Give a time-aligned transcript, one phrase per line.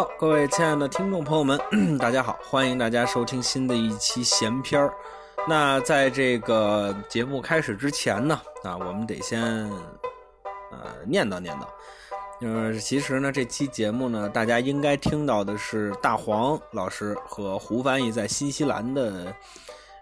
[0.00, 1.60] 好，各位亲爱的听众朋友们，
[2.00, 4.94] 大家好，欢迎大家收听新的一期闲篇儿。
[5.46, 11.66] 那在这个节目开始之前呢，啊，我们得先呃念叨念叨。
[12.40, 19.36] 嗯，其实呢，这期节目呢，大家应该听到的是大黄老师和胡翻译在新西兰的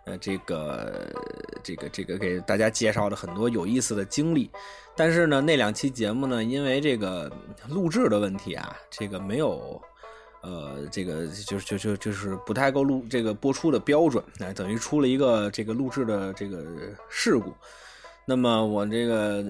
[0.04, 1.12] 呃这个
[1.60, 4.48] 这个这个给大家介绍的很多有意思的经历。
[4.94, 7.30] 但是呢，那两期节目呢，因为这个
[7.68, 9.77] 录制的问题啊，这个没有，
[10.48, 16.64] 呃，这个就就就就是不太够录这个播出的标准，哎，等于出了一个这个录制的这个
[17.10, 17.52] 事故。
[18.24, 19.44] 那么我这个，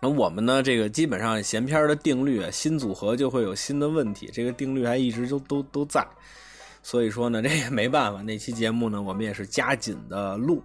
[0.00, 6.06] 那 我们呢，这个基本上闲篇的定律，新组合就会有新的问题，这个定律还一直都都都在。
[6.82, 10.62] 所以说呢，这也没办法，那期节目呢，我们也是加紧的录。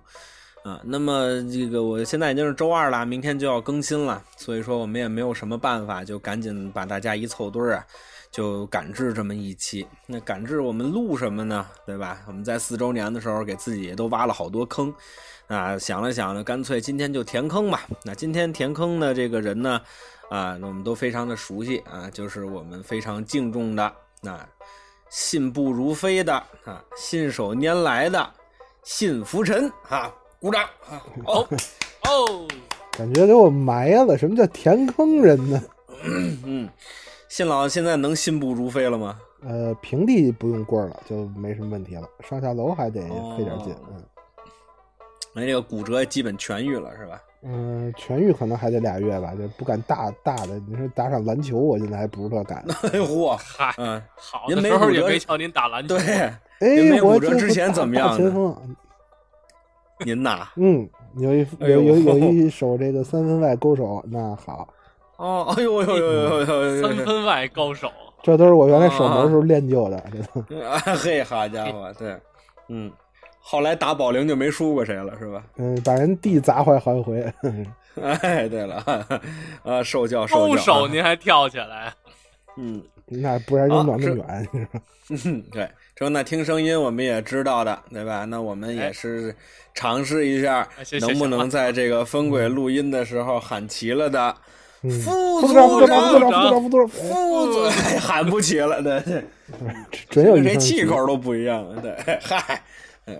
[0.64, 7.88] 啊，那么这个我现在已经是周二了，明天就要更新了，所以说我们也没有什么办法，就赶紧把大家一凑堆儿啊，
[8.31, 9.85] 就赶制这么一期。
[10.07, 11.67] 那赶制我们录什么呢？
[11.85, 12.21] 对吧？
[12.27, 14.93] 我们在四周年的时候给自己都挖了好多坑，
[15.47, 17.83] 啊，想了想呢，干脆今天就填坑吧。
[18.03, 19.81] 那今天填坑的这个人呢，
[20.29, 24.47] 啊，那我们都非常的熟悉啊，就是我们非常敬重的那
[25.09, 28.27] 信步如飞的啊，信手拈来的
[28.83, 30.11] 信浮尘啊。
[30.39, 30.97] 鼓掌啊！
[31.27, 31.47] 哦
[32.09, 32.47] 哦，
[32.93, 34.17] 感觉给我埋了。
[34.17, 35.61] 什么叫填坑人呢？
[36.03, 36.67] 嗯，
[37.31, 39.17] 信老现在能信步如飞了吗？
[39.47, 42.05] 呃，平地不用棍了，就没什么问题了。
[42.19, 42.99] 上下楼还得
[43.37, 43.73] 费点劲。
[43.89, 44.03] 嗯，
[45.33, 47.21] 那这个骨折基本痊愈了是吧？
[47.43, 50.59] 嗯，痊愈可能还得俩月吧，就不敢大大的。
[50.67, 52.65] 你说打场篮球，我现在还不是特敢。
[52.91, 53.37] 哎呦嚯！
[53.37, 55.97] 嗨，嗯，好您没的时候也没瞧您打篮球。
[55.97, 56.05] 对，
[56.59, 58.20] 哎，我骨折之前怎么样
[60.03, 60.49] 您呐？
[60.58, 64.67] 嗯，有一有有有 一手这个三分外勾手，那好，
[65.21, 66.82] 哦，哎呦呦呦呦呦呦！
[66.82, 67.92] 三分外高手，
[68.23, 70.04] 这都是我原来守门时候练就的。
[70.11, 72.17] 这都啊嘿，好家伙，对，
[72.70, 72.92] 嗯，
[73.39, 75.43] 后来打保龄就没输过谁了是吧？
[75.58, 77.33] 嗯，把人地砸坏好几回。
[78.02, 78.83] 哎，对了，
[79.64, 81.93] 啊，受教受教，勾手您还跳起来，
[82.58, 82.82] 嗯。
[83.14, 84.48] 那不然扔那么远，
[85.52, 88.23] 对，说那听声音我们也知道的，对吧？
[88.23, 89.36] 那我们也是
[89.73, 90.65] 尝试一下，
[91.02, 94.33] 能不能在这个分轨录音的时候喊齐了的
[94.89, 96.02] 副组长副组长
[96.61, 99.23] 副组、长副组，哎喊不起了，对对，
[100.09, 102.61] 准有跟谁一声气气口都不一样了，对， 嗨，
[103.05, 103.20] 嗯。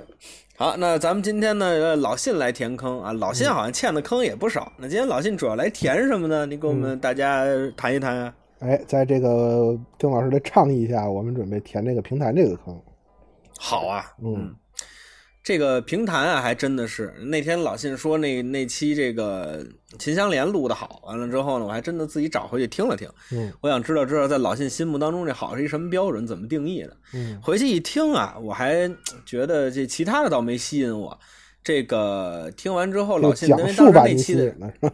[0.58, 4.72] 好，那咱们今天呢，呃老信来填坑啊，老信好像欠的坑也不少。
[4.78, 6.46] 那今天老信主要来填什么呢？
[6.46, 7.46] 你给我们大家
[7.76, 8.34] 谈一谈啊。
[8.60, 12.80] 哎，在这个丁老师的倡议下，我们准备填这个平潭这个坑。
[13.58, 14.54] 好啊，嗯，
[15.44, 19.66] 这个评弹啊，还真的是那天老信说那那期这个
[19.98, 23.10] 秦香莲录的好，完了之后呢，我还真的自己找回去听了听。
[23.32, 26.96] 嗯我想知道知道在老信心目当中这好是一什么标准，怎么定义的。
[27.14, 28.88] 嗯回去一听啊，我还
[29.26, 31.20] 觉得这其他的倒没吸引我。
[31.64, 34.94] 这个听完之后，老信因为当时那期的你吸引，了，是吧？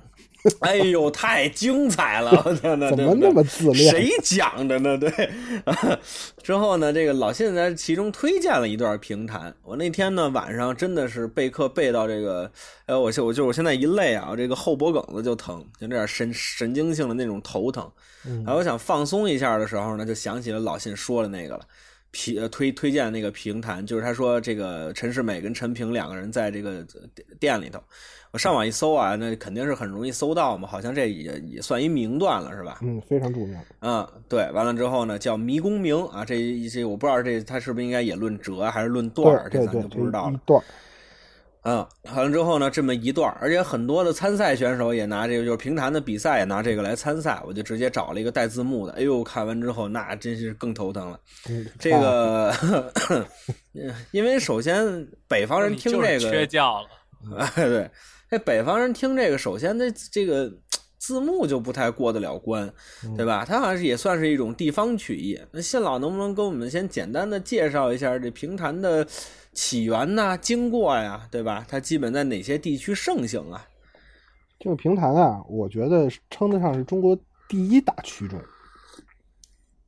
[0.62, 2.32] 哎呦，太精彩了！
[2.46, 3.90] 我天哪，怎么那么自恋？
[3.90, 4.98] 谁讲的呢？
[4.98, 5.12] 对，
[6.42, 9.54] 之后呢，这个老信在其中推荐了一段评弹。
[9.64, 12.52] 我那天呢晚上真的是备课备到这个，
[12.86, 17.90] 哎，我就我就我现在一累啊，我这个后脖梗子就疼，就有点神神经性的那种头疼。
[18.26, 21.62] 嗯然后我想放松一下的时候呢，就想起了老信说的那个了。
[22.10, 26.84] 评呃推推荐那个评弹，就是他说这个陈世美跟陈平两个人在这个
[27.38, 27.84] 店里头，
[28.38, 32.78] 我上网一搜啊，那肯定是很容易搜到嘛，好像这也也算一名段了，是吧？
[32.84, 33.58] 嗯，非常著名。
[33.80, 40.40] 嗯，对，完了之后呢，叫迷宫名啊，这一些我不知道这他是不是应该也论折还是论段儿，这咱对对对，就不知道了。
[40.46, 40.64] 段
[41.64, 51.20] 嗯，完了之后呢，这么一段儿，而且很多的参赛选手也拿这个，就是平潭的比赛也拿这个来参赛，我就直接找了一个带字幕的，哎呦，看完之后那真是更头疼了。
[51.50, 52.54] 嗯这个，
[54.12, 56.88] 因为首先北方人听这个就是缺个，觉了。
[57.36, 57.90] 哎， 对，
[58.30, 60.52] 这北方人听这个，首先这这个
[60.98, 62.72] 字幕就不太过得了关，
[63.16, 63.46] 对吧？
[63.46, 65.40] 它好像是也算是一种地方曲艺。
[65.52, 69.08] 那信老能不能跟我们先简单的介绍一下这评弹的
[69.54, 71.66] 起源呐、经过呀，对吧？
[71.70, 73.66] 它基本在哪些地区盛行啊？
[74.60, 78.42] 这个评弹啊，我觉得称得上是中国第一大曲种。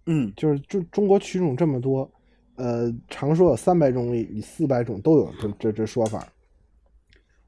[0.05, 2.09] 嗯就是中中国曲种这么多，
[2.55, 6.25] 呃，常说有三百种里四百种都有这这这说法。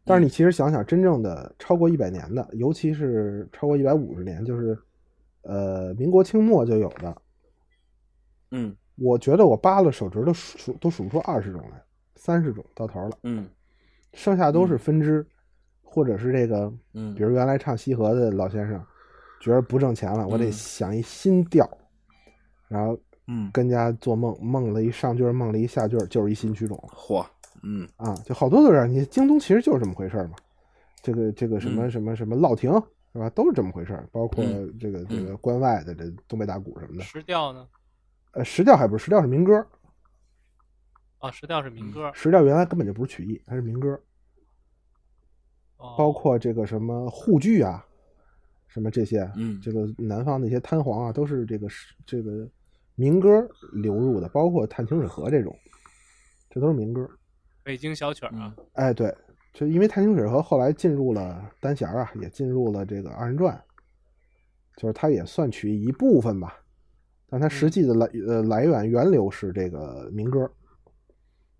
[0.03, 4.77] 但是你其实想想，真正的超过一百年的，尤其是超过一百五十年，就是
[5.43, 7.21] 呃民国清末就有的，
[8.51, 8.75] 嗯。
[8.97, 11.81] 我觉得我扒了手指头数数都数不出二十种来，
[12.15, 13.47] 三十种到头了，嗯。
[14.13, 15.25] 剩下都是分支，
[15.81, 17.15] 或者是这个，嗯。
[17.15, 18.83] 比如原来唱西河的老先生，
[19.39, 20.51] 觉得不挣钱了，我得嗯。
[20.51, 21.67] 想一新调，
[22.67, 22.95] 然后
[23.27, 27.25] 嗯，跟家做梦，梦了一上句，梦了一下句，就是一新曲种嚯，
[27.63, 30.35] 嗯啊，就好多都是你京东其实就是这么回事儿嘛。
[31.03, 32.71] 这个这个什么嗯什么什么烙亭
[33.13, 37.03] 是吧，都是这么回事儿，包括嗯这个这个关外的这东北大鼓什么的。
[37.03, 37.67] 石调呢？
[38.33, 39.65] 呃，石调还不是石调是民歌，
[41.17, 43.99] 啊，石调是民歌，石调原来根本就不是曲艺，它是民歌。
[45.77, 47.83] 哦包括这个什么沪剧啊，
[48.67, 52.47] 什么这些，嗯这个南方那些滩簧啊，都是这个是这个
[52.93, 55.53] 民歌流入的，包括《探清水河》这种，
[56.49, 57.09] 这都是民歌。
[57.63, 59.13] 北京小曲儿啊，哎，对，
[59.53, 63.61] 就因为《探清水河》后来进入了单弦儿啊，也进入了这个二人转，
[64.77, 66.57] 就是它也算曲艺一部分吧，
[67.29, 70.49] 但它实际的来呃来源源流是这个民歌。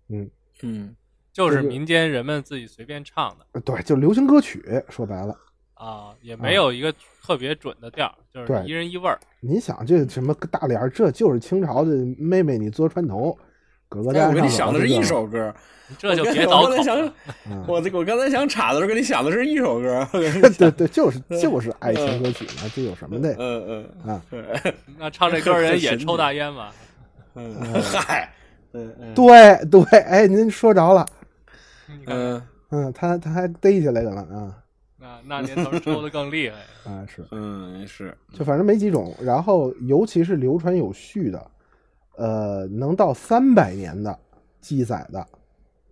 [0.08, 0.30] 嗯，
[0.62, 0.96] 嗯
[1.32, 5.34] 就是民间人们自己随便唱的呃对，就流行歌曲，说白了。
[5.74, 9.18] 啊，也没有一个特别准的调儿，就是对一人一味儿。
[9.40, 13.36] 你想这什么大脸儿，这就是清朝的妹妹，你做船头，
[13.92, 15.54] 哥哥哎，家我跟你想的是一首歌，
[15.98, 17.12] 这就别倒口 我刚才想了。
[17.50, 23.64] 嗯我我刚才想岔的时候跟你想的是一首歌，对对，就是 就是爱情歌曲嘛，这有什么的嗯
[24.04, 24.22] 嗯啊？
[24.30, 24.44] 嗯
[24.98, 26.70] 那唱这歌人也抽大烟嘛？
[27.34, 28.28] 嗯，嗨，
[28.72, 28.84] 对
[29.70, 31.06] 对，哎，您说着了，
[32.06, 34.54] 嗯嗯，他他还逮起来了呢啊
[34.98, 36.56] 那那年头抽的更厉害。
[36.90, 41.44] 啊是，嗯是，就反正没几种，然后尤其是流传有序的，
[42.16, 44.18] 呃，能到三百年的
[44.60, 45.26] 记载的，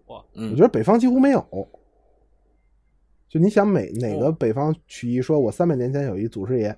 [0.07, 1.69] 我嗯觉得北方几乎没有。
[3.29, 6.77] 就你想每哪个哦北方曲艺说，我三百年前有一祖师爷，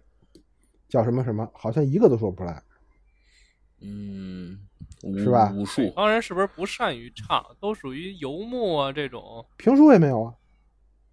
[0.88, 2.62] 叫什么什么，好像一个都说不出来。
[3.80, 4.58] 嗯，
[5.18, 7.44] 是吧武术北，方人是不是不善于唱？
[7.58, 9.44] 都属于游牧啊这种。
[9.56, 10.34] 评书也没有啊，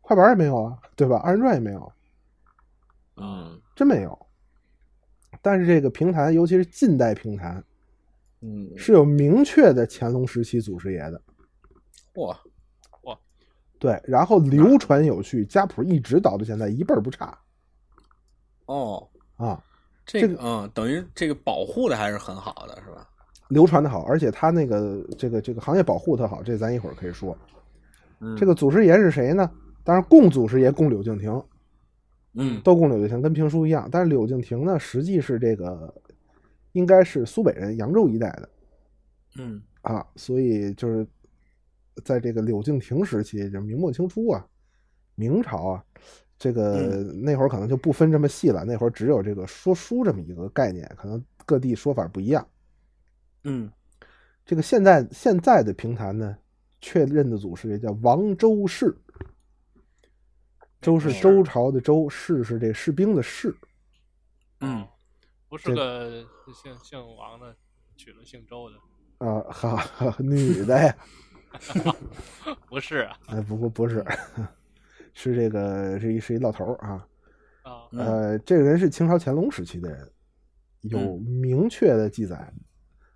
[0.02, 1.18] 快板也没有啊，对吧？
[1.24, 1.92] 二人转也没有，
[3.16, 4.28] 嗯真没有。
[5.42, 7.64] 但是这个评弹，尤其是近代评弹，
[8.42, 11.22] 嗯，是有明确的乾隆时期祖师爷的。
[12.16, 12.40] 哇
[13.04, 13.18] 哇，
[13.78, 17.38] 对，然后流传有序，家谱一直倒到现在，一辈儿不差
[18.66, 19.08] 哦，
[19.38, 19.64] 啊。
[20.06, 23.08] 这这个嗯，等于这个保护的还是很好的，是吧？
[23.50, 27.38] 流传的好，而且他那个这个这个行业保护特好，这咱一会儿可以说。
[28.20, 29.50] 嗯这个祖师爷是谁呢？
[29.84, 31.42] 当然，供祖师爷供柳敬亭，
[32.34, 33.88] 嗯都供柳敬亭，跟评书一样。
[33.92, 35.94] 但是柳敬亭呢，实际是这个
[36.74, 38.50] 应该是苏北人，扬州一带的
[39.38, 39.62] 嗯。
[39.82, 41.08] 啊，所以就是
[42.04, 44.46] 在这个柳敬亭时期，就明末清初啊，
[45.16, 45.84] 明朝啊，
[46.38, 52.46] 这个、那会儿可能就不分这么细了，那会儿只有这个说书这么一个概念，可能各地说法不一样。
[53.44, 53.72] 嗯。
[54.46, 56.36] 这个现在现在的评弹呢，
[56.82, 58.98] 确认的祖师爷叫王周氏，
[60.82, 63.56] 周是是周朝的周，士是这士兵的士。
[64.62, 64.84] 嗯，
[65.50, 66.24] 不是个
[66.54, 67.56] 姓姓王的，
[67.98, 70.96] 娶了姓周的，啊，哈哈， 女的呀，
[72.70, 73.18] 不是啊。
[73.28, 74.06] 哎，不不不是，
[75.14, 77.08] 是这个是一是一老头儿啊，
[77.92, 80.12] 呃，这个人是清朝乾隆时期的人，
[80.82, 81.22] 有嗯。
[81.24, 82.54] 明确的记载，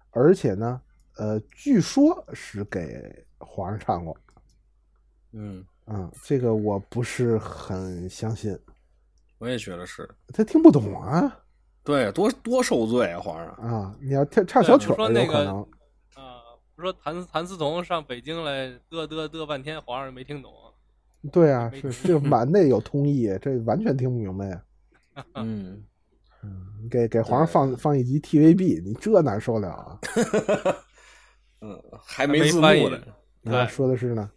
[0.10, 0.82] 而且呢，
[1.18, 4.18] 呃，据说是给皇上唱过，
[5.34, 8.58] 嗯，嗯，这个我不是很相信，
[9.38, 11.40] 我也觉得是，他听不懂啊
[11.84, 13.54] 对，多多受罪啊，皇上。
[13.56, 13.96] 啊！
[14.02, 15.62] 你要唱唱小曲儿说那个有可能，
[16.16, 16.40] 啊！
[16.76, 20.52] 不说谭谭嗣同上北京来嘚嘚嘚半天，皇上没听懂。
[21.32, 24.64] 对啊，没是这满内有通译，这完全听不明白呀。
[25.36, 25.84] 嗯，
[26.82, 30.00] 你给给皇上放放一集 TVB，你这哪受了啊？
[31.62, 32.98] 嗯，还没没翻译字幕呢。
[33.58, 34.30] 啊，对说的是呢，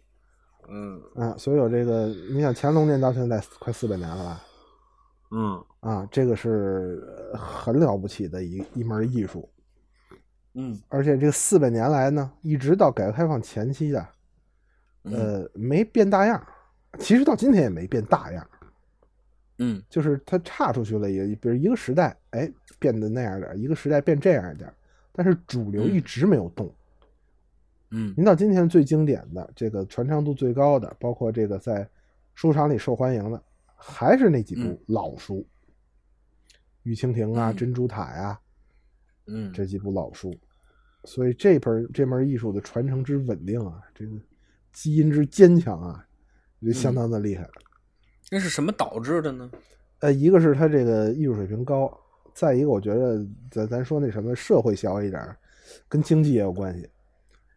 [0.69, 4.43] 嗯啊，所以有这个，你想乾隆年到现在快四百年了吧？
[5.31, 5.63] 嗯。
[5.79, 7.01] 啊，这个是
[7.33, 9.47] 呃很了不起的一一门艺术，
[10.53, 10.77] 嗯。
[10.89, 14.07] 而且这个四百年来呢，一直到改革开放前期的，
[15.03, 15.13] 嗯。
[15.13, 16.47] 呃，没变大样儿，
[16.99, 18.49] 其实到今天也没变大样儿，
[19.59, 19.81] 嗯。
[19.89, 24.73] 就是它差出去了也，比如一个时代，哎，变得那样点儿，一个时代变这样一点儿，
[25.13, 26.69] 但是主流一直没有动。
[27.91, 28.13] 嗯。
[28.17, 31.87] 您到今天最经典的、这个传唱度最高的，包括这个在
[32.35, 33.41] 书场里受欢迎的，
[33.77, 35.47] 还是那几部嗯老书，
[36.83, 38.39] 玉蜻蜓》啊，嗯珍珠塔》呀，
[39.27, 40.35] 嗯，这几部老书。
[41.05, 44.11] 所以这本这门艺术的传承之稳定啊，这个
[44.73, 46.05] 基因之坚强啊，
[46.61, 47.47] 就相当的厉害。
[48.29, 49.49] 那是什么导致的呢？
[49.99, 51.89] 呃，一个是他这个艺术水平高，
[52.33, 55.37] 再一个我觉得咱咱说那什么社会小一点，
[55.87, 56.89] 跟经济也有关系。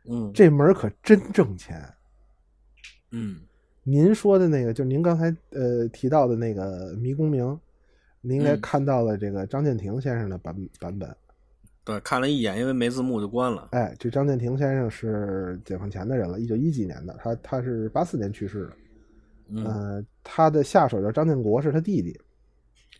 [0.09, 1.93] 嗯这门可真挣钱。
[3.11, 3.41] 嗯
[3.83, 7.45] 您说的那个，就是您刚才呃提到的那个《迷宫鸣》，
[8.21, 11.15] 您应该嗯看到了这个张建庭先生的版版本。
[11.83, 13.69] 对，看了一眼，因为没字幕就关了。
[13.73, 18.73] 哎，这张建庭先生是解放前的人了，一九一几年的，他他是八四年去世的。
[19.49, 22.17] 嗯，呃，他的下手叫张建国，是他弟弟。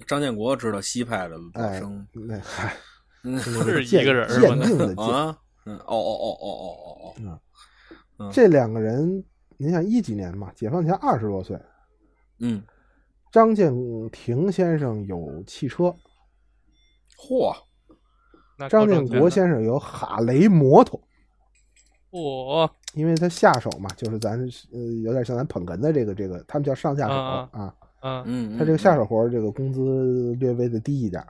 [0.07, 2.75] 张建国知道西派的老哎生，那嗨，
[3.23, 5.05] 嗯是 一个人吗鉴定的鉴。
[5.05, 7.41] 啊，嗯，哦哦哦哦哦哦哦，
[8.19, 9.23] 嗯这两个人，
[9.61, 11.55] 您想一几年嘛，解放前二十多岁，
[12.39, 12.63] 嗯，
[13.31, 13.71] 张建
[14.11, 15.95] 庭先生有汽车，
[17.19, 17.55] 嚯，
[18.59, 20.99] 那张建国先生有哈雷摩托。
[22.11, 24.41] 嚯，因为他下手嘛，就是咱
[24.73, 27.75] 呃有点像咱捧哏的这个这个，他们叫上下手啊啊。
[28.01, 31.29] 嗯，嗯，他这个下手活儿这个工资略微的低一点儿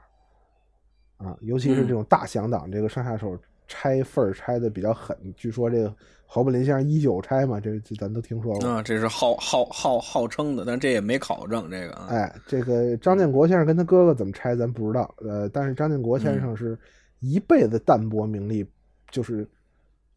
[1.17, 3.37] 啊，尤其是这种大响档，这个上下手
[3.71, 5.17] 拆份儿拆的比较狠。
[5.37, 8.69] 据说这个侯宝林先生一九拆嘛，这这咱都听说过。
[8.69, 12.07] 啊，这是号号号号称的，但这也没考证这个啊。
[12.09, 16.77] 哎，这个张建国先生跟他哥哥怎么拆咱不知道，呃，但是张建国先生是
[17.19, 18.65] 一辈子淡泊名利，
[19.09, 19.47] 就是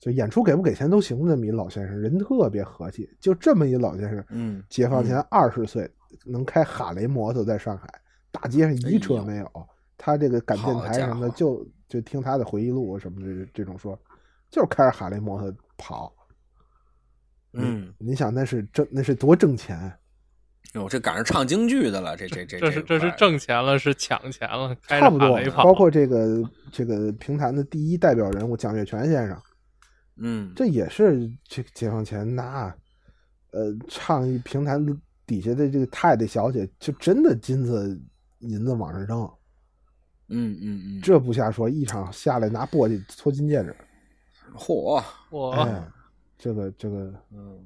[0.01, 3.09] 就演出给不给钱都行的这么一老先生，人特别和气。
[3.21, 5.89] 就这么一老先生，嗯，解放前二十岁
[6.25, 7.89] 能开哈雷摩托在上海
[8.33, 13.97] 大街上一车没有，他这个赶电台什么的，就就听他的回忆录什么的这这种说，
[14.51, 16.13] 就是开着哈雷摩托跑。
[17.53, 19.97] 嗯，你想那是挣那是多挣钱？
[20.73, 29.41] 哟，这赶上唱京剧的了，这这这这是这是挣钱了，是抢钱了，差不多包括这个这个评弹的第一代表人物蒋月泉先生，
[30.17, 32.75] 嗯，这也是这解放前那
[33.53, 34.85] 呃唱一评弹
[35.25, 37.97] 底下的这个太太小姐，就真的金子
[38.41, 39.31] 银子往上扔。
[40.29, 43.77] 嗯嗯嗯，这不瞎说，一场下来拿簸箕搓金戒指，
[44.55, 45.89] 嚯，嚯，哎，
[46.39, 47.59] 这个这个嗯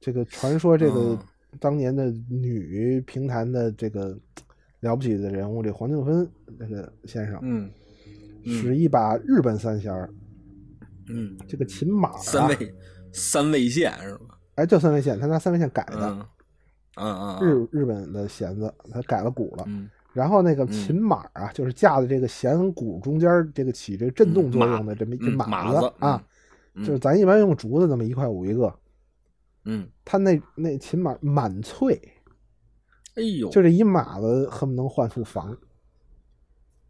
[0.00, 1.18] 这个传说，这个嗯
[1.60, 4.18] 当年的女评弹的这个
[4.80, 6.28] 了不起的人物，这黄静芬
[6.58, 7.70] 这个先生，嗯
[8.44, 10.10] 使一把日本三弦儿，
[11.08, 12.74] 嗯，这个琴码啊三味
[13.12, 14.38] 三味线是吧？
[14.56, 16.08] 哎，就三味线，他拿三味线改的，
[16.96, 19.64] 嗯嗯嗯，日日本的弦子，他改了鼓了。
[19.66, 26.24] 嗯然后那个琴马啊，就是架在这个弦和鼓中间，这个起这个震动作用的这么一马马子啊，
[26.74, 28.74] 嗯就是咱一般用竹子那么一块五一个，
[29.66, 32.00] 嗯，他那那琴马满脆，
[33.16, 35.54] 哎呦，就这一马子恨不能换副房。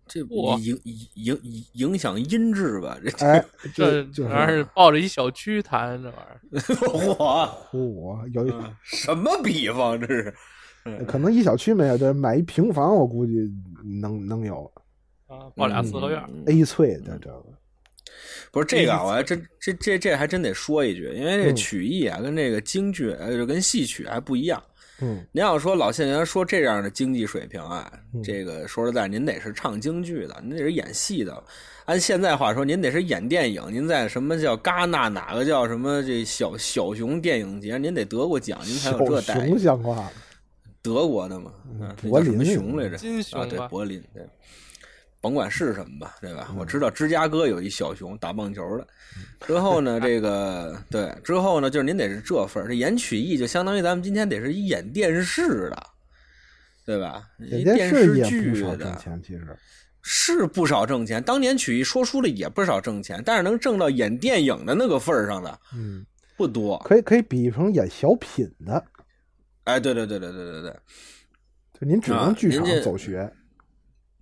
[0.09, 2.97] 这不影影影影影响音质吧？
[3.03, 10.33] 这哎，这就是玩意儿抱着一小区弹，这玩意儿， 嚯，嚯，有一嗯什么比方这是？
[11.07, 13.51] 可能一小区没有，就是买一平房，我估计
[14.01, 14.71] 能能有
[15.27, 17.45] 啊，抱俩四合院 A 脆的这个。
[18.53, 24.63] 不是这个啊，我还真这这这还真得说一句，因为这嗯曲艺啊，跟这个京剧，呃，跟戏曲还不一样。
[25.03, 31.43] 嗯您要说老谢您说这样的经济水平啊，嗯这个说实在，您得是唱京剧的，您得是演戏的。
[31.85, 39.59] 按现在话说，您得是演电影，您在什么叫戛纳哪个叫什么这小小熊电影节，您得得过奖，您才有这待遇熊。
[39.59, 40.11] 像话，
[40.87, 42.97] 德国的嘛，嗯嗯，那叫什么柏林熊来着？
[42.97, 44.23] 金熊啊，对，柏林，对，
[45.21, 46.47] 甭管是什么吧，对吧？
[46.51, 48.87] 嗯我知道芝加哥有一小熊打棒球的。
[49.47, 55.83] 之后呢，这个对，之后呢，就是您得是这份儿，这演曲艺就相当于咱们今天得是一演电视的，
[56.85, 57.25] 对吧？
[57.39, 59.57] 电视剧的，钱，其实。
[60.09, 61.21] 是不少挣钱。
[61.21, 66.79] 当年曲艺说书的也不少挣钱，但是能挣到演电影的那个份儿上的嗯，不多。
[66.85, 68.85] 可以可以比成演小品的，
[69.67, 70.77] 哎，对对对对对对对。
[71.79, 73.31] 就您只能剧场走学。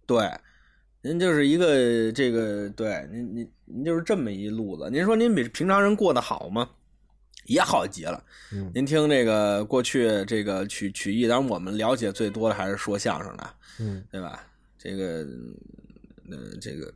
[0.07, 0.31] 对，
[1.03, 4.91] 您就是一个这个，对您您您就是这么一路子。
[4.91, 6.69] 您说您比平常人过得好吗？
[7.47, 8.25] 也好极了。
[8.53, 14.47] 嗯您听这个过去这个曲曲艺，当然我们了解最多的还是说相声的，嗯对吧？
[14.79, 15.27] 这个
[16.31, 16.93] 呃这个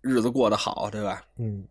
[0.00, 1.22] 日子过得好，对吧？
[1.36, 1.64] 嗯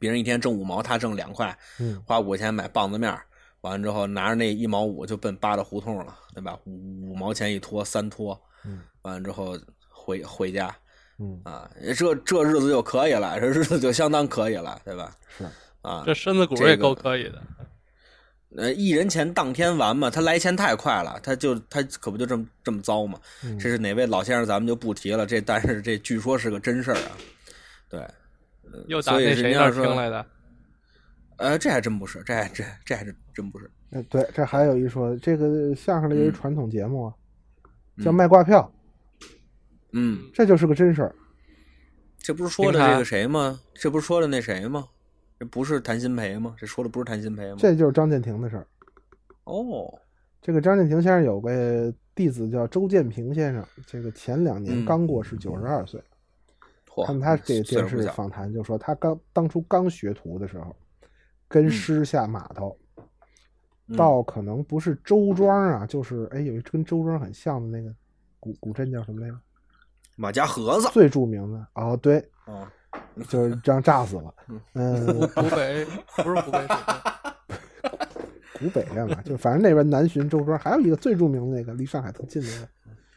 [0.00, 3.24] 别人一天挣五毛，他挣两块，嗯花五块钱买棒子面儿
[3.62, 6.58] 完了之后拿着那一毛五就奔八大胡同了，对吧？
[6.64, 10.74] 五五毛钱一拖，三拖，嗯完了之后回回家，
[11.18, 15.16] 嗯，啊，这这日子就可以了，这日子就相当可以了，对吧？
[15.38, 15.44] 是。
[15.82, 17.42] 啊，这身子骨也够可以的。
[18.56, 23.18] 呃，一人钱当天完嘛，他来钱太快了，他就他可不就这么这么糟嘛？
[23.44, 25.24] 嗯这是哪位老先生，咱们就不提了。
[25.24, 27.16] 这但是这据说是个真事儿啊，
[27.88, 30.26] 对，呃又打所以那谁那听来的？
[31.40, 33.70] 呃，这还真不是，这还这这还真真不是。
[33.92, 37.14] 呃对，这还有一说，这个相声的有一个传统节目啊，
[38.04, 38.70] 叫嗯卖挂票，
[39.92, 41.14] 嗯，这就是个真事儿。
[42.18, 43.58] 这不是说的这个谁吗？
[43.74, 44.86] 这不是说的那谁吗？
[45.38, 46.54] 这不是谭鑫培吗？
[46.58, 47.56] 这说的不是谭鑫培吗？
[47.58, 48.66] 这就是张建庭的事儿。
[49.44, 49.98] 哦，
[50.42, 55.98] 这个张建庭先生有个弟子叫周建平先生，这个前两年嗯刚过世，九十二岁。
[56.86, 60.76] 嚯看他这个电视访谈，就说他刚当初刚学徒的时候，
[61.50, 62.74] 跟嗯师下码头，
[63.88, 67.94] 嗯到可能不是周庄啊，就是哎有一跟周庄很像的那个
[68.38, 69.34] 古古镇叫什么来着？
[70.16, 72.66] 马家河子最著名的哦，对，哦，
[73.28, 74.34] 就是这样炸死了。
[74.74, 75.84] 嗯，湖北
[76.16, 76.78] 不是湖北水镇，
[78.60, 79.20] 湖北干嘛？
[79.22, 82.68] 就反正那边南巡周庄，还有一个最著名的那个离上海特近那个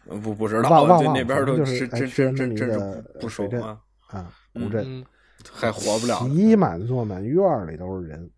[0.09, 3.61] 呃不不知道，忘忘忘对那边都就是哎真真真真不水镇
[4.07, 5.05] 啊，古镇，嗯，
[5.51, 6.29] 还活不了了。
[6.29, 8.29] 挤满坐满，院里都是人，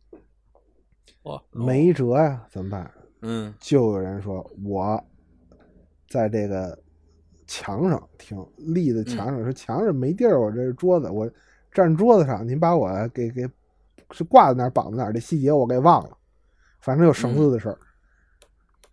[1.23, 2.91] 哇，没辙呀，怎么办？
[3.21, 3.53] 嗯。
[3.59, 5.03] 就有人说我
[6.09, 6.77] 在这个
[7.47, 11.29] 墙上听，立在墙上，说墙上没地儿，我这是桌子，我
[11.71, 13.47] 站桌子上，您把我给给
[14.11, 16.17] 是挂在那儿绑在那儿，这细节我给忘了，
[16.79, 17.77] 反正有绳子的事儿，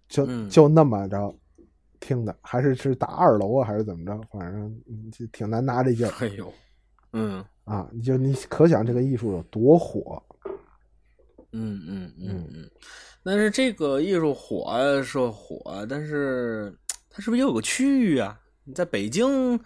[0.08, 0.48] 就嗯。
[0.48, 1.34] 就那么着
[2.00, 6.12] 听的，还是是打二楼啊，还是怎么着，反正嗯就挺难拿这劲儿。
[6.18, 6.52] 哎呦，
[7.12, 7.88] 嗯啊！
[7.92, 10.22] 你就你可想这个艺术有多火，
[11.52, 12.70] 嗯嗯嗯嗯，
[13.22, 16.76] 但是这个艺术火是火，但是
[17.08, 18.38] 它是不是也有个区域啊？
[18.64, 19.58] 你在北京，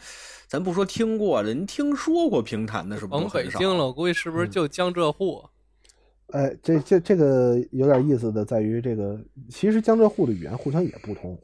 [0.47, 5.45] 咱不说听过的，您听说过评弹的是不是甭北京了，我估计是不是就江浙沪？
[6.33, 11.39] 哎，这这这个有点意思的在于，这个其实江浙沪的语言互相也不通。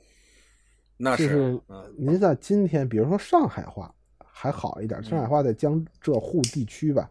[0.97, 1.61] 那就是
[1.97, 3.95] 您在今天，比如说上海话
[4.43, 7.09] 还好一点，上海话在江浙沪地区吧，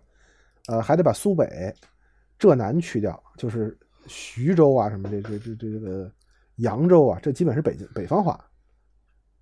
[0.68, 1.74] 呃，还得把苏北、
[2.38, 6.12] 浙南去掉，就是徐州啊什么这这这这这个
[6.58, 8.38] 扬州啊，这基本是北京北方话。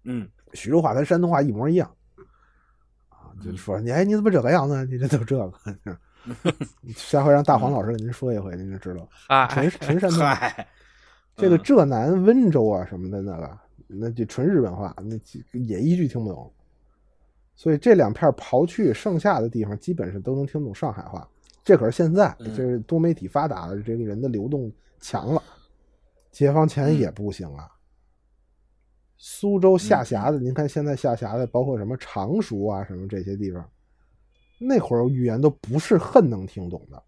[0.03, 1.91] 嗯徐州话跟山东话一模一样
[3.09, 4.85] 啊，就说你哎你怎么这个样子？
[4.85, 5.97] 你这都这个，
[6.95, 9.09] 下回让大黄老师给您说一回，您就知道。
[9.29, 10.39] 啊纯，纯山东话。
[11.35, 16.53] 这个嗯浙南温州啊什么的那个，那就纯日本话，那几也一句听不懂。
[17.59, 21.29] 所以这两片刨去，剩下的地方基本上都能听懂上海话。
[21.61, 25.43] 这可是现在，嗯这是多媒体发达了，这个人的流动强了。
[26.31, 27.67] 解放前也不行啊。
[29.17, 33.69] 苏州下辖的，您看现在下辖的，包括什么常熟啊，什么这些地方，
[34.57, 37.03] 那会儿语言都不是很能听懂的。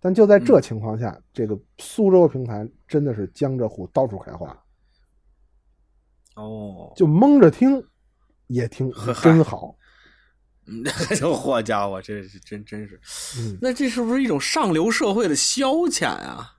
[0.00, 4.60] 但就在这情况下，这个苏州平台真的是江浙沪到处开花，
[6.34, 7.80] 哦，就蒙着听
[8.46, 9.76] 也挺真好。
[10.66, 10.82] 嗯，
[11.14, 12.98] 这好家伙，这是真真是，
[13.38, 16.52] 嗯，那这是不是一种上流社会的消遣啊？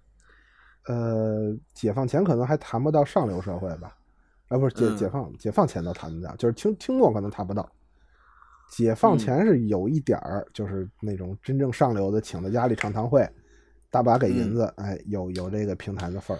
[0.87, 3.97] 呃，解放前可能还谈不到上流社会吧，
[4.49, 7.67] 啊，不是解嗯解放解放前都谈得到，就是听听众可能谈不到。
[8.69, 13.27] 解放前是有一点儿，就是那种真正上流的，请到家里唱堂会，
[13.89, 16.39] 大把给银子，哎，有有这个平台的份儿。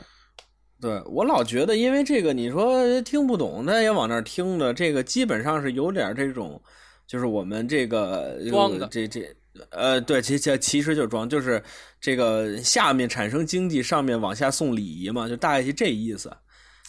[0.86, 6.62] 对我老觉得，因为这个你说听不懂那也往那儿听的，这个基本上是有点这种，
[7.08, 9.36] 就是我们这个装的这这
[9.72, 11.60] 呃，对，其其其实就是装，就是
[12.00, 16.32] 这个下面产生经济，上面往下送礼仪嘛，就大概是这意思，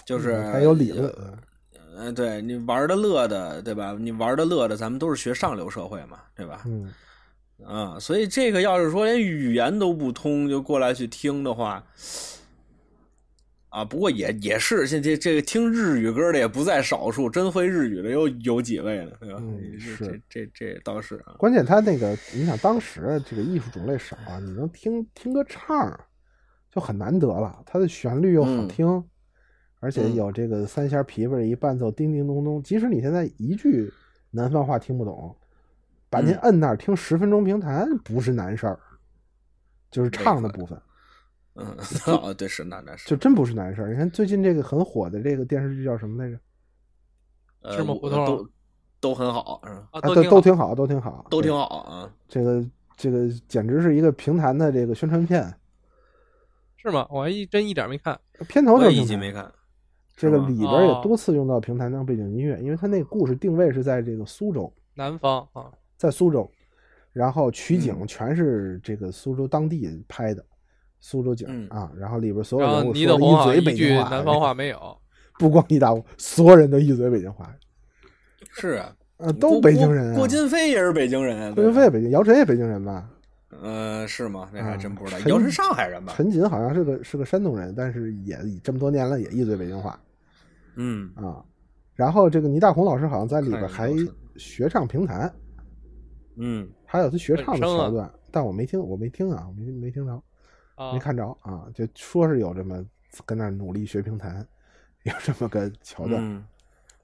[0.04, 1.10] 就是、嗯还有理论，
[1.96, 3.96] 嗯，对你玩的乐的，对吧？
[3.98, 6.64] 你玩的乐的，咱们都是学上流社会嘛，对吧？
[6.66, 6.92] 嗯，
[7.64, 11.82] 啊，所以这个要是说连语言都不通就过来去听的话，
[13.76, 19.38] 啊，不过也也是，现这这个听日语歌的也不在少数，真会日语的有有几位呢，对吧？
[19.38, 26.00] 嗯是这这这倒是啊，关键他那个，你想当时这个艺术种类少啊，你能听听个唱
[26.70, 27.62] 就很难得了。
[27.66, 29.04] 它的旋律又好嗯听，
[29.80, 32.62] 而且嗯有这个三弦琵琶一伴奏，叮叮咚咚。
[32.62, 33.92] 即使你现在一句
[34.30, 35.36] 南方话听不懂，
[36.08, 38.80] 把您嗯摁那儿听十分钟评弹不是难事儿，
[39.90, 40.80] 就是唱的部分，
[41.56, 43.90] 嗯，哦，对，是那那是，就真不是难事儿。
[43.90, 46.38] 你看最近这个很火的这个电视剧叫什么来着？
[47.62, 48.48] 呃芝麻糊头都
[49.00, 49.88] 都很好，是吧？
[49.90, 52.12] 啊，啊，都都挺好都挺好，都挺好，啊。
[52.28, 52.64] 这个
[52.96, 55.52] 这个简直是一个平潭的这个宣传片，
[56.76, 57.06] 是吗？
[57.10, 58.18] 我还一真一点没看。
[58.48, 59.50] 片头就一集没看，
[60.14, 66.48] 这个里边也哦多次用到平潭当背景音乐，因为它那个故事定位是在这个苏州，南方啊，在苏州，
[67.12, 70.44] 然后取景嗯全是这个苏州当地拍的，
[71.08, 73.06] 苏州景、嗯啊，然后里边所有的一
[73.44, 74.98] 嘴北京话，南方话 没有。
[75.38, 77.54] 不光倪大红，所有人都一嘴北京话，
[78.58, 80.14] 是啊，啊，都北京人、啊。
[80.14, 83.08] 郭郭京飞也是北京人，郭金飞也北京，姚晨也北京人吧？
[83.62, 84.50] 呃，是吗？
[84.52, 85.18] 那还啊真不知道。
[85.20, 86.12] 陈姚晨上海人吧？
[86.16, 89.96] 陈瑾好像是个是个山东人，但是也这么多年了也一嘴北京话
[90.74, 91.40] 嗯，啊。
[91.94, 93.94] 然后这个倪大红老师好像在里边还
[94.36, 95.32] 学唱评弹，
[96.36, 100.22] 嗯，还有他学唱的桥段，但我没听，我没听啊，我没没听着，
[100.76, 102.82] 啊没，看着啊，就说是有这么
[103.24, 104.46] 跟那儿努力学评弹，
[105.02, 106.22] 有这么个桥段。
[106.22, 106.46] 嗯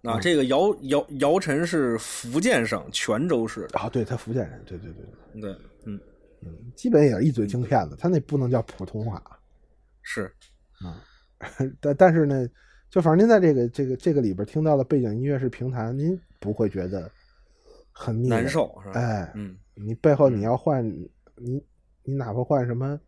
[0.03, 6.01] 啊，这个姚姚姚晨是福建省泉州市的，啊，对他福建人，对对对对，对，嗯，
[6.75, 9.23] 基本也是一嘴京片子，他那不能叫普通话
[10.03, 10.25] 是，
[10.81, 11.01] 啊。
[11.81, 12.49] 但但是呢，
[12.91, 17.09] 就反正您在这个这个这个里边听到的背景音乐是评弹，您不会觉得
[17.93, 18.49] 很腻难。
[18.49, 19.01] 受是吧？
[19.01, 20.85] 哎，嗯，你背后你要换
[21.37, 21.65] 你
[22.03, 22.99] 你哪怕换什么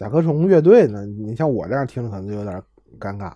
[0.00, 1.04] 甲壳虫乐队呢？
[1.04, 2.56] 你像我这样听着可能就有点
[2.98, 3.34] 尴尬。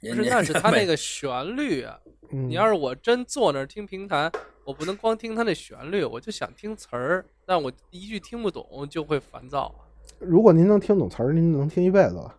[0.00, 1.98] 不是，但 是他那个旋律啊，
[2.30, 4.30] 嗯，你要是我真坐那儿听评弹，
[4.64, 9.74] 我不能光听他那旋律，我就想听词儿，但我一句听不懂就会烦躁。
[10.20, 12.32] 如果您能听懂词儿，您能听一辈子了。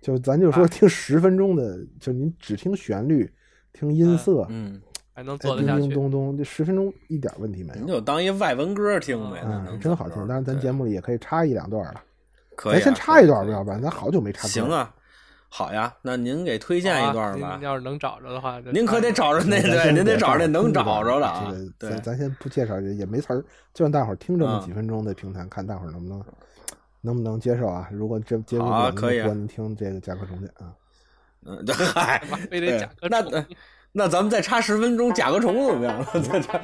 [0.00, 3.28] 就咱就说啊听十分钟的，就您只听旋律、
[3.72, 4.80] 听音色，嗯，
[5.12, 5.92] 还能哎叮叮做得下去。
[5.92, 7.80] 咚咚，这十分钟一点问题没有。
[7.80, 10.16] 你就当一外文歌听呗，那嗯，真好听。
[10.28, 12.04] 当然，咱节目目里也可以插一两段了。
[12.58, 14.48] 可以啊，咱先插一段吧，要不然咱好久没插。
[14.48, 14.92] 行，啊，
[15.48, 17.64] 好呀，那您给推荐一段吧啊您。
[17.64, 21.70] 要是能找着的话，您可得找着那对，您得找着那能找着的啊这个。
[21.78, 26.24] 对咱，咱先不介绍，也没词儿，就让大伙儿听这么嗯几分钟的评弹，看大伙儿能不能
[27.00, 27.88] 能不能接受啊？
[27.92, 30.66] 如果这接受不了，啊可以啊您听这个甲壳虫去啊。
[31.46, 33.10] 嗯， 对 嗨，妈非得甲壳虫。
[33.10, 33.46] 那那
[33.92, 36.04] 那咱们再插十分钟甲壳虫怎么样？
[36.22, 36.58] 再插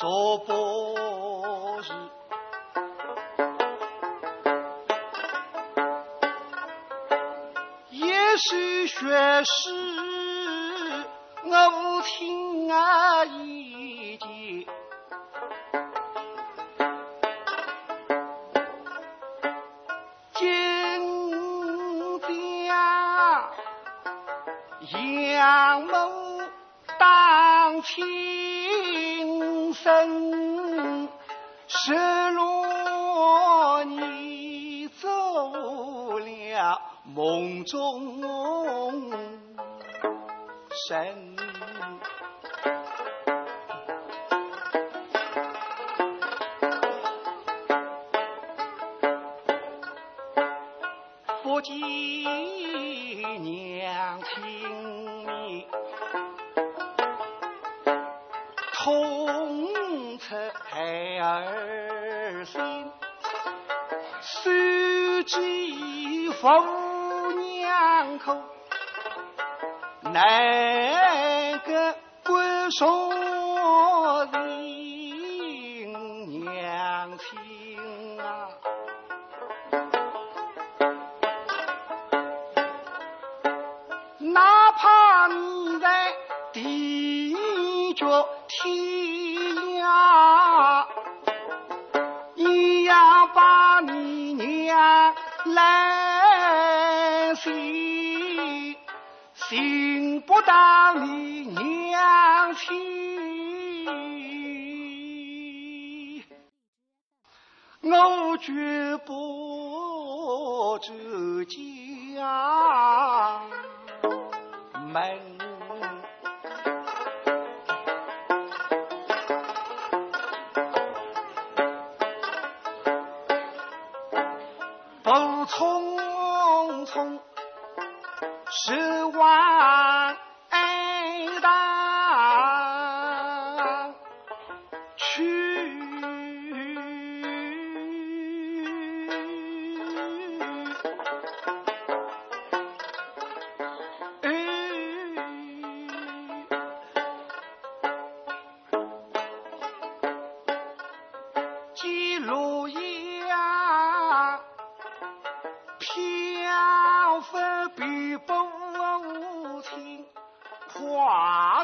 [0.00, 1.92] 说不是。
[7.90, 8.96] 也许学
[9.42, 9.70] 识
[11.42, 14.28] 我听啊意见，
[20.34, 20.44] 今
[22.68, 23.50] 家
[25.32, 25.90] 杨某
[27.00, 28.27] 当亲
[29.88, 30.17] 生，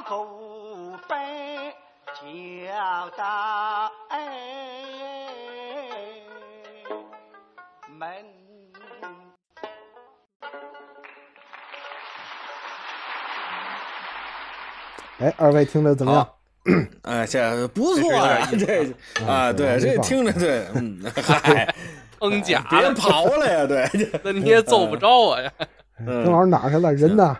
[0.04, 0.28] 花狗
[1.08, 1.18] 奔
[2.12, 3.24] 交代
[7.98, 8.08] 门。
[15.20, 16.22] 哎，二位听着怎么样？
[16.22, 16.38] 好
[17.02, 18.92] 哎，这不错呀，这
[19.26, 21.74] 啊，对，这听着对，嗯，嗨，
[22.20, 23.88] 哼假别的，跑了呀，对，
[24.22, 25.50] 那你也揍不着我呀，
[26.04, 26.92] 曾老师哪去了？
[26.92, 27.36] 人呢？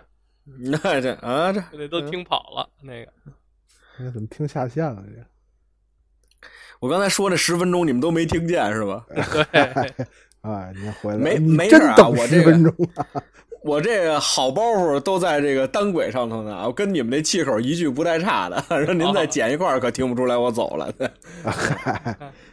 [0.46, 2.44] 那 这啊这那都听跑了。
[2.85, 3.11] 那个
[3.99, 5.03] 哎怎么听下线了？
[5.07, 6.49] 这
[6.81, 9.07] 我刚才说那十分钟你们都没听见是吧？
[9.09, 9.16] 对，
[10.42, 13.07] 哎，你回来，没没事啊我这个十分钟啊？
[13.64, 18.62] 我这个好包袱都在这个单轨上头呢，我跟你们那气口一句不带差的。
[18.68, 20.92] 让您再剪一块儿，可听不出来我走了。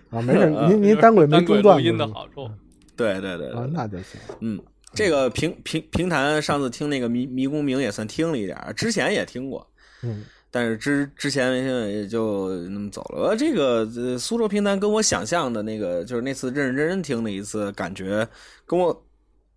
[0.09, 2.49] 啊，没事，您您单轨没中断录音的好处，
[2.95, 4.21] 对对对啊，，那就行。
[4.39, 4.57] 嗯，
[4.93, 9.67] 这个平平平潭上次听那个迷迷宫鸣也算听了一点儿，之前也听过，
[10.03, 13.29] 嗯，但是之之前也就那么走了。
[13.29, 18.27] 呃这个呃苏州评弹跟我想象的那个，就是那次认认真真听的一次，感觉
[18.65, 19.05] 跟我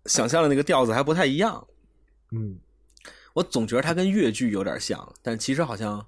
[0.05, 1.65] 想象的那个调子还不太一样。
[2.31, 2.57] 嗯，
[3.33, 6.05] 我总觉得它跟越剧有点像，但其实好像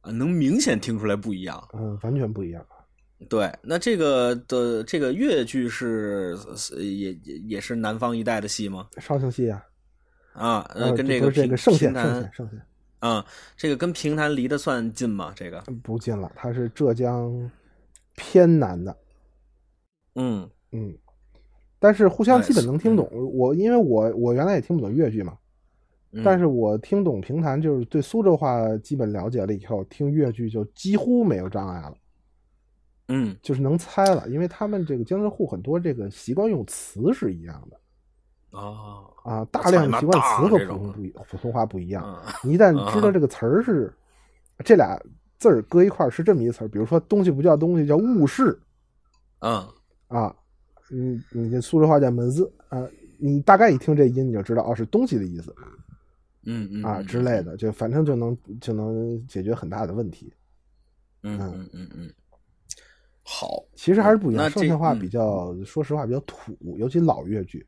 [0.00, 1.68] 啊能明显听出来不一样。
[1.74, 2.64] 嗯，完全不一样。
[3.28, 8.88] 对，那这个的这个越剧是是也也也是南方一带的戏吗？
[8.98, 9.62] 绍兴戏啊，
[10.32, 12.58] 啊，呃，呃跟这个这个圣县，评圣县，弹圣县
[13.00, 15.32] 啊，这个跟平潭离得算近吗？
[15.34, 17.50] 这个，不近了，它是浙江
[18.14, 18.96] 偏南的。
[20.14, 20.96] 嗯嗯，
[21.78, 23.08] 但是互相哎基本能听懂。
[23.32, 25.38] 我因为我我原来也听不懂粤剧嘛，
[26.12, 31.94] 嗯但是我听懂平潭，就是对苏州话基本了解了以后，听粤剧就几乎没有障碍了，
[33.08, 37.80] 嗯就是能猜了，因为他们这个江浙沪很多这个习惯用词是一样的
[38.50, 42.02] 哦啊，大量的习惯词和普通不一普通话不一样。
[42.04, 43.92] 嗯你一旦知道这个词儿是
[44.64, 44.98] 这俩
[45.38, 48.58] 字儿搁一块儿是这么一词儿，比如说东西不叫东西，叫物事
[49.40, 49.66] 嗯
[50.08, 50.34] 啊，
[50.88, 52.86] 你你这苏州话叫门子啊，
[53.18, 55.54] 你大概一听这音你就知道哦是东西的意思
[56.44, 60.32] 嗯嗯啊之类，的，就反正就能就能解决很大的问题。
[61.22, 62.10] 嗯嗯嗯嗯，
[63.22, 67.66] 好，其实还是不一样，那这剩下话嗯比较，说实话比较土，尤其老越剧。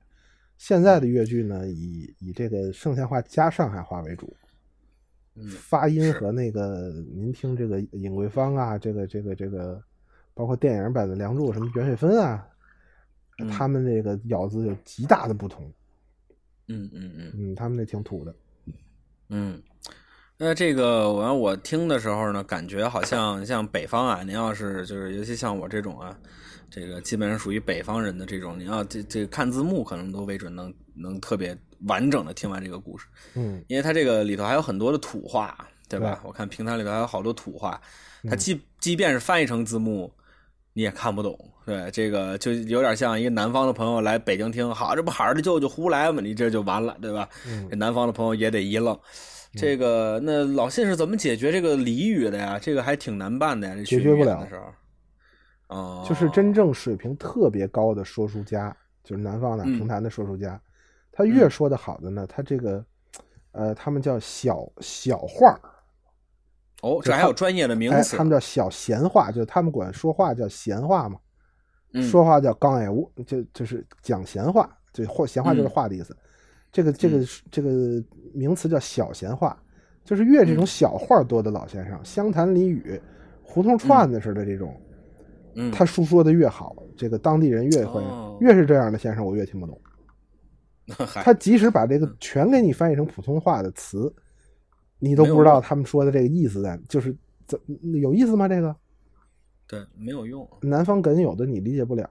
[0.62, 4.32] 现在的越剧呢，以以这个剩下话加上海话为主，
[5.34, 9.82] 嗯发音和那个您听这个尹桂芳啊，这个这个这个，
[10.34, 12.46] 包括电影版的《梁祝》什么袁雪芬啊，
[13.40, 15.64] 嗯他们这个咬字有极大的不同。
[16.68, 18.32] 嗯嗯嗯嗯，他们那挺土的。
[19.30, 19.60] 嗯。
[20.38, 26.16] 那这个完，我听的时候呢，感觉好像像北方啊，您要是就是，尤其像我这种啊，
[26.74, 31.54] 这个基本上属于北方人的这种，你要这这看字幕，可能都未准能能特别
[31.86, 33.06] 完整的听完这个故事。
[33.34, 36.18] 嗯因为它这个里头还有很多的土话，对吧？
[36.22, 37.78] 对我看平台里头还有好多土话，
[38.22, 40.10] 嗯它即即便是翻译成字幕，
[40.72, 41.38] 你也看不懂。
[41.66, 46.22] 对，这个就有点像一个南方的朋友来北京听，好，这不孩儿的舅舅胡来吗？
[46.22, 47.28] 你这就完了，对吧？
[47.46, 48.98] 嗯这南方的朋友也得一愣。
[49.54, 52.58] 这个那老信是怎么解决这个俚语的呀？
[52.58, 54.64] 这个还挺难办的呀，这解决不了的时候。
[55.72, 59.78] 哦，就是真正水平特别高的说书家，就是南方的嗯。
[59.78, 60.60] 评弹的说书家，
[61.10, 62.84] 他越说的好的呢，他这个，
[63.52, 65.60] 呃，他们叫小小话儿，
[66.82, 68.16] 哦，这还有专业的名哎，词。
[68.16, 71.18] 他们叫小闲话，就是他们管说话叫闲话嘛，
[71.94, 72.02] 嗯。
[72.02, 76.16] 说话叫刚爱屋，就就是讲闲话，就或闲话就是话的意思。
[76.70, 77.18] 这个这个
[77.50, 77.70] 这个
[78.34, 79.60] 名词叫小闲话，
[80.04, 83.00] 就是越这种小话多的老先生，湘潭俚语、
[83.42, 84.74] 胡同串子似的这种，
[85.54, 89.80] 嗯，他述说的越好，这个当地人越会，哦越是这样的先生，我越听不懂。
[91.22, 94.12] 他即使把这个全给你翻译成普通话的词，
[94.98, 97.14] 你都不知道他们说的这个意思在，就是
[97.46, 97.58] 怎
[98.00, 98.48] 有意思吗？
[98.48, 98.74] 这个
[99.68, 100.46] 对没有用。
[100.60, 102.10] 南方梗有的你理解不了，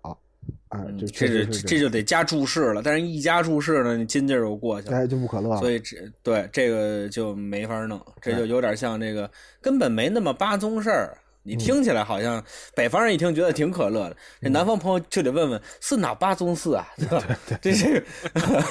[0.70, 4.98] 啊，嗯就这就确实是这就得加注释了，但是一加注释呢，你劲劲儿就过去了。
[4.98, 5.58] 哎就不可乐了。
[5.58, 9.30] 所以这对这个就没法弄，这哎就有点像这个
[9.62, 11.18] 根本没那么八宗事儿。
[11.44, 12.44] 嗯你听起来好像
[12.76, 16.88] 北方人一听觉得挺可乐的，这南方朋友就得问问是哪八宗寺啊？
[16.96, 17.24] 对吧？
[17.60, 18.04] 这这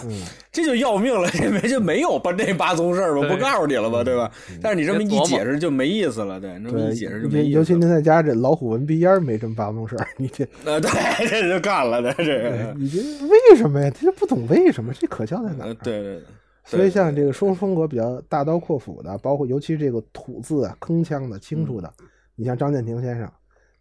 [0.04, 3.26] 嗯 这就要命了，这没就没有把这八宗事儿吗？
[3.28, 4.04] 不告诉你了吧？
[4.04, 4.30] 对吧？
[4.62, 7.86] 但是你这么一解释就没意思了，对，这么对一解释就没尤尤其意思了。
[7.86, 10.90] 您在家这老虎闻鼻烟没这么八宗事儿，你这呃，对，
[11.26, 13.90] 这就干了，对这个，你这为什么呀？
[13.90, 15.68] 他就不懂为什么，这可笑在哪儿？
[15.68, 16.22] 呃，对对对。
[16.64, 21.92] 所以像这个说书风格比较大刀阔斧的，包括尤其这个吐字啊、铿锵的、清楚的，
[22.40, 23.30] 你像张建庭先生，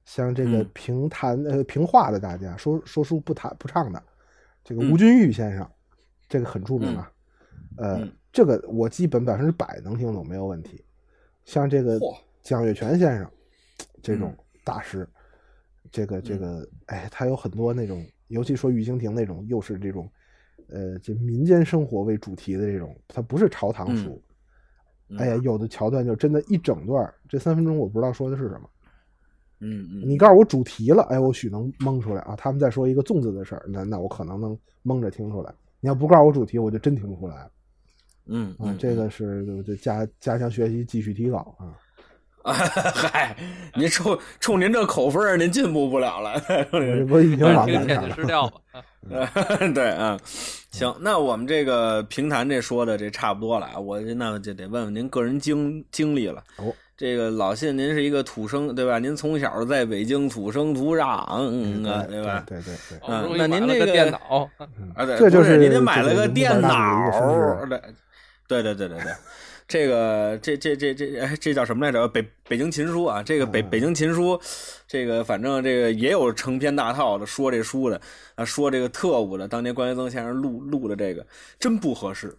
[0.03, 4.03] 像这个嗯评弹呃评话的大家，说说书不弹不唱的，
[4.65, 5.65] 这个嗯吴君玉先生，
[6.27, 7.09] 这个很著名啊。
[7.77, 10.83] 呃嗯，这个我基本百分之百能听懂，没有问题。
[11.45, 11.97] 像这个
[12.41, 13.31] 蒋月泉先生
[14.03, 15.07] 这种嗯大师，
[15.89, 20.11] 这个这个，哎，他有很多那种，尤其说玉蜻蜓那种，又是这种，
[20.67, 24.21] 呃，这民间生活为主题的这种，它不是朝堂书。
[25.09, 28.69] 嗯哎呀，有的桥段就真的一整段儿，这三分钟我不知道说的是什么。
[29.59, 32.35] 嗯嗯，你告诉我主题了，哎，我许能蒙出来啊。
[32.35, 35.53] 他们在说一个粽子的事儿，那那我可能能蒙着听出来。
[35.81, 37.49] 你要不告诉我主题，我就真听不出来啊。
[38.27, 41.75] 嗯啊，这个是就加加强学习，继续提高啊。
[42.43, 43.35] 嗨，
[43.75, 46.41] 您冲冲您这口风儿，您进步不了了。
[47.09, 48.15] 我已经反往正听天南上了。
[48.15, 48.55] 津市调吧。
[48.71, 49.29] 啊
[49.73, 50.19] 对啊，
[50.71, 56.43] 行，那我们这个评弹这说的这差不多了啊，我那就得问问您个人经经历了。
[56.57, 58.99] 哦，这个老信，您是一个土生对吧？
[58.99, 62.43] 您从小在北京土生土长嗯啊，对吧？
[62.45, 64.49] 对对对，那您这个电脑，
[64.95, 67.09] 啊，对，这就是您买了个个电脑
[68.47, 69.13] 对对对对对，
[69.69, 72.07] 这个这这这这哎，这叫什么来着？
[72.07, 74.41] 北北京琴书啊，这个北嗯北京琴书，
[74.87, 78.01] 这个反正这个也有成篇大套的说这书的
[78.33, 81.23] 啊，说这个特务的，当年关学曾先生录录的这个
[81.59, 82.35] 真不合适，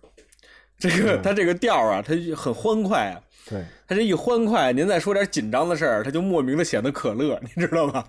[0.77, 3.23] 这个他这个调啊，他很欢快啊。
[3.51, 8.05] 对，他这一欢快，您再说点紧张的事儿，他就莫名的显得可乐，你知道吗？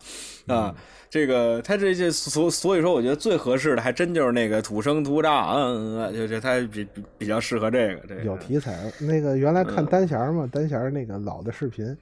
[0.47, 0.75] 啊，
[1.09, 8.07] 这个他这这所所以说，我觉得最合适的还真就是那个土生土长，嗯，就就他比比比较适合这个。
[8.07, 8.91] 这个有题材。
[8.99, 11.97] 那个原来嗯看单弦儿嘛，单弦儿那个老的视频，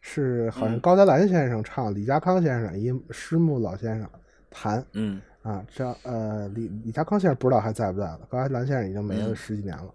[0.00, 4.08] 是好像嗯高德兰先生唱，李家康先生一师木老先生
[4.50, 5.64] 弹嗯啊。
[5.74, 9.86] 这呃李李家康先生不知道还在不在了，高德兰先生已经没了嗯十几年了。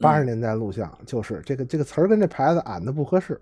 [0.00, 3.38] 八十年代录像就是这个这个词儿跟这牌子俺的不合适，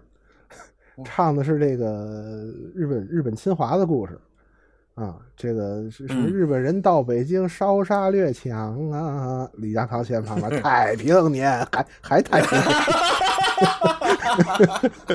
[0.97, 4.19] 哦 唱的是这个日本日本侵华的故事
[4.95, 12.69] 啊，这个是日本人到北京烧杀掠抢啊，李家康先旁边 太平年还还太平年。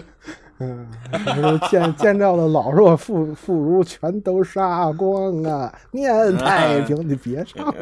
[0.64, 5.74] 嗯，见见到了老弱妇 妇孺全都杀光啊！
[5.92, 7.76] 念太平，你别唱了，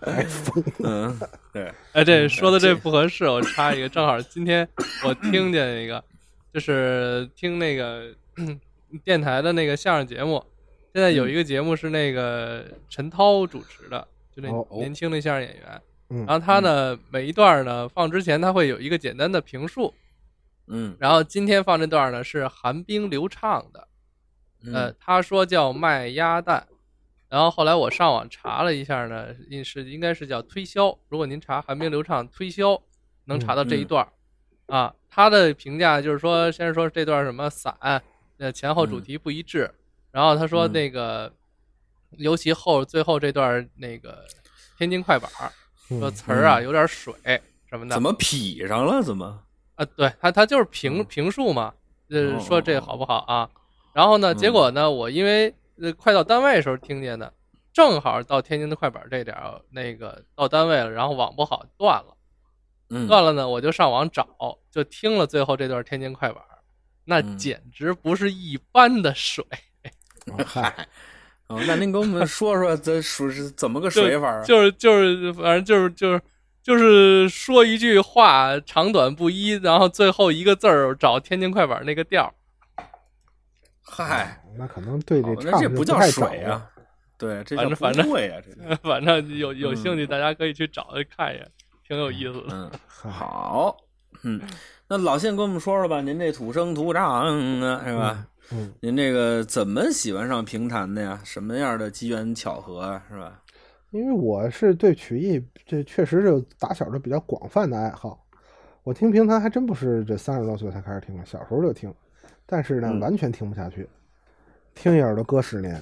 [0.00, 0.80] 太疯了。
[0.84, 1.20] 嗯，
[1.52, 4.66] 对，哎，这说的这不合适，我插一个，正好今天
[5.04, 6.02] 我听见一个，
[6.52, 8.06] 就是听那个
[9.04, 10.42] 电台的那个相声节目，
[10.92, 15.80] 现在有一个节目是那个陈涛主持的，就那哦年轻的相声演员。
[16.14, 19.94] 嗯然后他呢，每一段呢放之前他会有一个简单的评述，
[20.66, 20.96] 嗯。
[20.98, 23.88] 然后今天放这段呢是寒冰流畅的，
[24.72, 26.66] 呃嗯，他说叫卖鸭蛋，
[27.28, 30.96] 然后后来我上网查了一下呢，应是应该是叫推销。
[31.08, 32.80] 如果您查寒冰流畅推销，
[33.24, 34.06] 能查到这一段、
[34.66, 34.94] 啊。
[35.14, 37.76] 他的评价就是说，先是说这段什么散，
[38.38, 39.70] 呃前后主题不一致，
[40.10, 40.72] 然后他说嗯。
[40.72, 41.32] 那个，
[42.12, 44.24] 尤其后最后这段那个
[44.78, 45.30] 天津快板
[45.88, 47.14] 说嗯词儿啊有点水
[47.68, 49.02] 什么的，怎么匹上了？
[49.02, 49.42] 怎么？
[49.82, 51.72] 啊，对他他就是评嗯评述嘛，
[52.08, 53.48] 就是说这好不好啊？
[53.92, 57.32] 然后呢，嗯结果呢，我因为呃快到单位的时候听见的，
[57.72, 62.16] 正好到天津的快板这点儿，那个到单位了，然后网不好断了，
[62.90, 64.26] 嗯，断了呢，我就上网找，
[64.70, 66.42] 就听了最后这段天津快板，
[67.04, 69.44] 那嗯简直不是一般的水，
[70.46, 70.88] 嗨，
[71.48, 74.42] 哦，那您给我们 说说这属是怎么个水法啊？
[74.44, 76.20] 就是就是反正就是就是。
[76.62, 82.32] 就是说一句话长短不一，然后最后一个字儿找天津快板那个调儿，
[83.82, 86.70] 嗨，那可能对这哦那这不叫水啊，
[87.18, 91.50] 对，这叫不反正反正会啊，这 反正有有兴嗯趣，大家可以去找看一眼，
[91.86, 92.46] 挺有意思的。
[92.52, 92.70] 嗯。
[93.10, 93.76] 好，
[94.22, 94.40] 嗯，
[94.86, 97.24] 那老信跟我们说说吧，您这土生土长
[97.60, 98.24] 的，是吧？
[98.52, 101.20] 嗯，您这个怎么喜欢上评弹的呀？
[101.24, 103.41] 什么样的机缘巧合啊，是吧？
[103.92, 108.26] 因为我是对曲艺这确实是打小就比较广泛的爱好。
[108.82, 111.94] 我听评弹还真不是这三十多岁才开始听的，小时候就听，
[112.46, 113.00] 但是呢，嗯。
[113.00, 113.86] 完全听不下去，
[114.74, 115.80] 听一耳朵搁十年，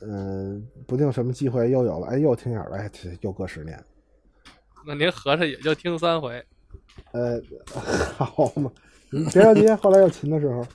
[0.00, 3.78] 嗯、不定什么机会又有了，哎，又听一耳朵，哎，又搁十年，
[4.86, 6.42] 那您合着也就听三回，
[7.12, 7.40] 呃，
[8.16, 8.72] 好嘛，
[9.10, 10.66] 别着急，后来要琴的时候，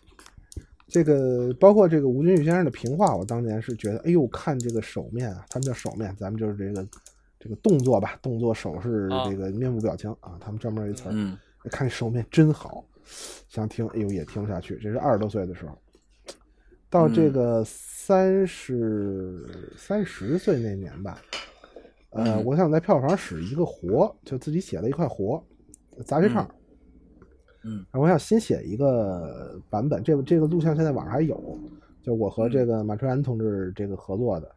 [0.93, 6.87] 这个包括这个吴君玉先生的评话，我当年是觉得，哎呦，看这个手面啊，他们叫手面，咱们就是这个
[7.39, 11.35] 这个动作吧，动作手势啊这个面部表情啊，他们专门有一词儿，嗯
[11.71, 12.85] 看手面真好，
[13.49, 15.75] 想听，哎呦也听不下去，这是二十多岁的时候，
[16.91, 21.19] 到这个三十三十岁那年吧，
[22.11, 25.43] 呃，嗯我想在票房使一个活，就自己写了一块活，
[26.05, 26.45] 杂学唱。
[26.45, 26.55] 嗯
[27.63, 31.59] 然后我想新写一个版本，这个这个录像现在网上还有，
[32.01, 34.55] 就我和这个马春然同志这个合作的，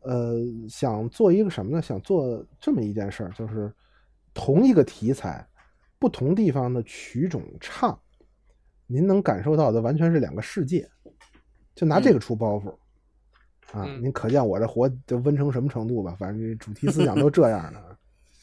[0.00, 0.36] 呃，
[0.68, 1.82] 想做一个什么呢？
[1.82, 3.72] 想做这么一件事儿，就是
[4.32, 5.46] 同一个题材，
[5.98, 7.98] 不同地方的曲种唱，
[8.86, 10.88] 您能感受到的完全是两个世界。
[11.74, 12.70] 就拿这个出包袱、
[13.72, 16.14] 啊，嗯您可见我这活就温成什么程度吧？
[16.18, 17.96] 反正这主题思想都这样的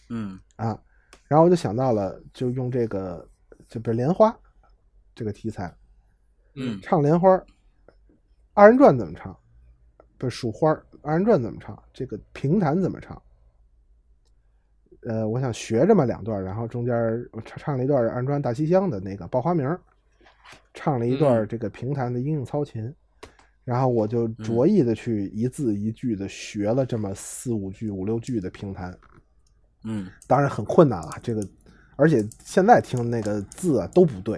[0.09, 0.79] 嗯啊。
[1.27, 3.27] 然后我就想到了，就用这个，
[3.67, 4.37] 就比如莲花
[5.13, 5.73] 这个题材，
[6.55, 6.79] 嗯。
[6.81, 7.29] 唱莲花，
[8.53, 9.37] 二人转怎么唱？
[10.17, 10.69] 不是数花，
[11.01, 11.81] 二人转怎么唱？
[11.93, 13.21] 这个评弹怎么唱？
[15.01, 16.93] 呃，我想学这么两段，然后中间
[17.31, 19.77] 我唱唱了一段儿二人转大西厢的那个报花名，
[20.73, 22.93] 唱了一段这个评弹的莺莺操琴，
[23.63, 28.97] 然后我就着意的去一字一句的学了这么四五句、五六句的评弹，
[29.83, 30.09] 嗯。
[30.25, 31.47] 当然很困难了，这个，
[31.97, 34.37] 而且现在听那个字啊都不对，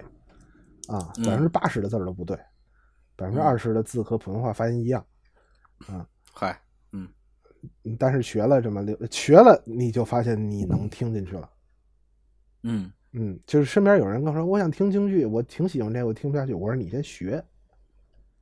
[0.88, 1.26] 啊，嗯。
[1.26, 2.36] 百分之八十的字儿都不对，
[3.16, 5.06] 百分之二十的字和普通话发音一样，
[6.34, 6.60] 嗨，
[6.92, 7.08] 嗯。
[8.00, 11.50] 但是学了这么六，学了你就发现你能听进去了，
[12.64, 12.92] 嗯。
[13.12, 17.44] 嗯，就是身边有人跟我说我想听京剧，我挺喜欢这个，我听不下去，我说你先学，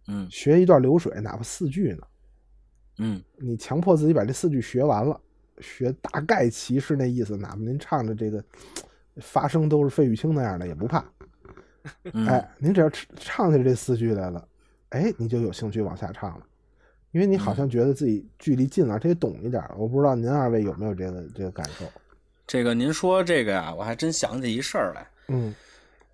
[0.07, 0.29] 嗯。
[0.29, 2.07] 学一段流水，哪怕四句呢，
[2.97, 3.23] 嗯。
[3.37, 5.17] 你强迫自己把这四句学完了，
[5.59, 8.43] 学大概其是那意思，哪怕您唱的这个
[9.21, 11.03] 发声都是费玉清那样的也不怕。
[12.13, 14.47] 嗯，哎，您只要唱唱起这四句来了，
[14.89, 16.45] 哎，你就有兴趣往下唱了，
[17.11, 19.75] 因为你好像觉得自己距离近了，而且懂一点了。
[19.77, 21.85] 我不知道您二位有没有这个这个感受？
[22.45, 25.07] 这个您说这个呀，我还真想起一事儿来。
[25.29, 25.53] 嗯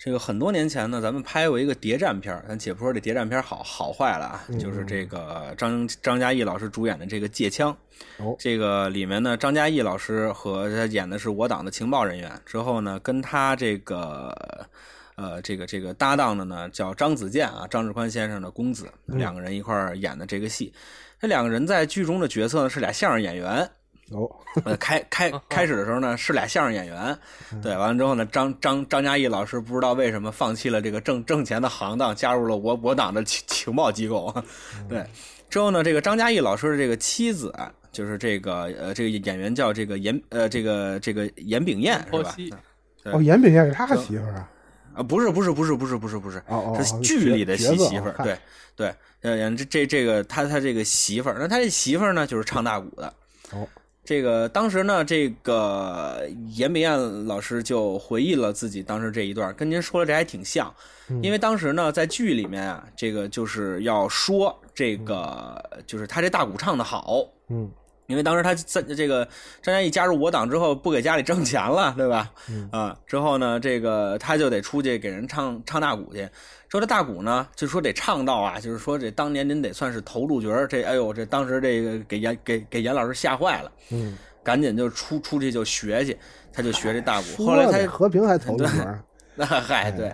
[0.04, 7.72] 这个很多年前呢，咱们拍过一个谍战片儿，咱且不说这谍战片儿好好坏了啊，嗯就是这个张张嘉译老师主演的这个《借枪》。
[8.22, 14.68] 哦这个里面呢，张嘉译老师和他演的是我党的情报人员，之后呢，跟他这个
[15.16, 20.74] 呃这个这个搭档的呢叫张子健啊，张志宽先生的公子，嗯两个人一块儿演的这个戏。
[21.18, 23.70] 这两个人在剧中的角色呢是俩相声演员，
[24.14, 24.30] 哦
[24.66, 27.18] 呃， 开开开始的时候呢是俩相声演员，
[27.62, 34.34] 对，完了之后呢，张张张嘉译老师不知道为什么放弃了这个挣挣钱的行当，加入了我我党的情情报机构，
[34.88, 35.04] 对，
[35.50, 42.36] 之后呢，这个张嘉译老师的这个妻子啊就是这个呃这个演员叫这个严呃这个这个严炳燕是吧？
[43.06, 44.50] 哦，严炳燕是他媳妇儿啊？
[44.96, 48.38] 啊，不是不是不是不是不是不是，哦哦，是哦剧里的媳媳妇儿，哦对
[48.76, 53.14] 对，呃，这这这个他他这个媳妇儿，那他这媳妇儿呢就是唱大鼓的。
[53.52, 53.68] 哦，
[54.06, 60.74] 这个当时呢，这个严美艳老师就回忆了自己当时这一段，跟您说的这还挺像，
[61.22, 67.72] 因为当时呢在剧里面啊，这个就是要说这个就是他这大鼓唱的好，嗯
[68.08, 69.26] 因为当时他在这个
[69.62, 72.32] 张嘉译加入我党之后，不给家里挣钱了，对吧？
[72.50, 76.28] 嗯啊，之后呢，这个他就得出去给人唱唱大鼓去。
[76.70, 86.18] 说这大鼓呢，就说得唱到啊，就是说这当年您得算是头路角儿这哎呦，这当时这个给严给给严老师吓坏了，嗯，赶紧就出出去就学去，
[86.52, 87.46] 他就学这大鼓。
[87.46, 89.04] 后来他和平还头一儿，
[89.36, 90.14] 那嗨，对。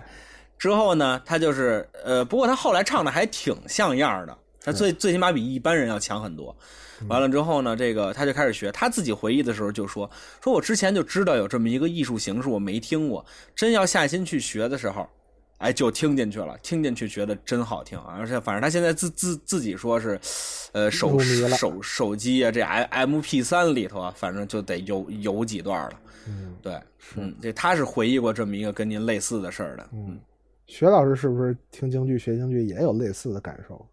[0.58, 6.54] 之后呢，他就是呃，不过他后来唱的还挺像样的，他最最起码比一般人要强很多。
[7.08, 8.70] 完了之后呢，这个他就开始学。
[8.72, 10.10] 他自己回忆的时候就说
[10.42, 13.24] ：“说我之前就知道有这么一个艺术形式，我没听过。
[13.54, 15.08] 真要下心去学的时候，
[15.58, 17.98] 哎，就听进去了，听进去觉得真好听。
[18.00, 20.20] 而且反正他现在自自自己说是，
[20.72, 26.00] 呃，手手手机啊，这 M M P 三里头啊，反正就得有有几段了。
[26.28, 26.78] 嗯对，
[27.16, 29.88] 嗯，这他是回忆过这么一个跟您类似的事儿的。
[29.92, 30.20] 嗯，
[30.66, 33.84] 薛老师是不是听京剧学京剧也有类似的感受？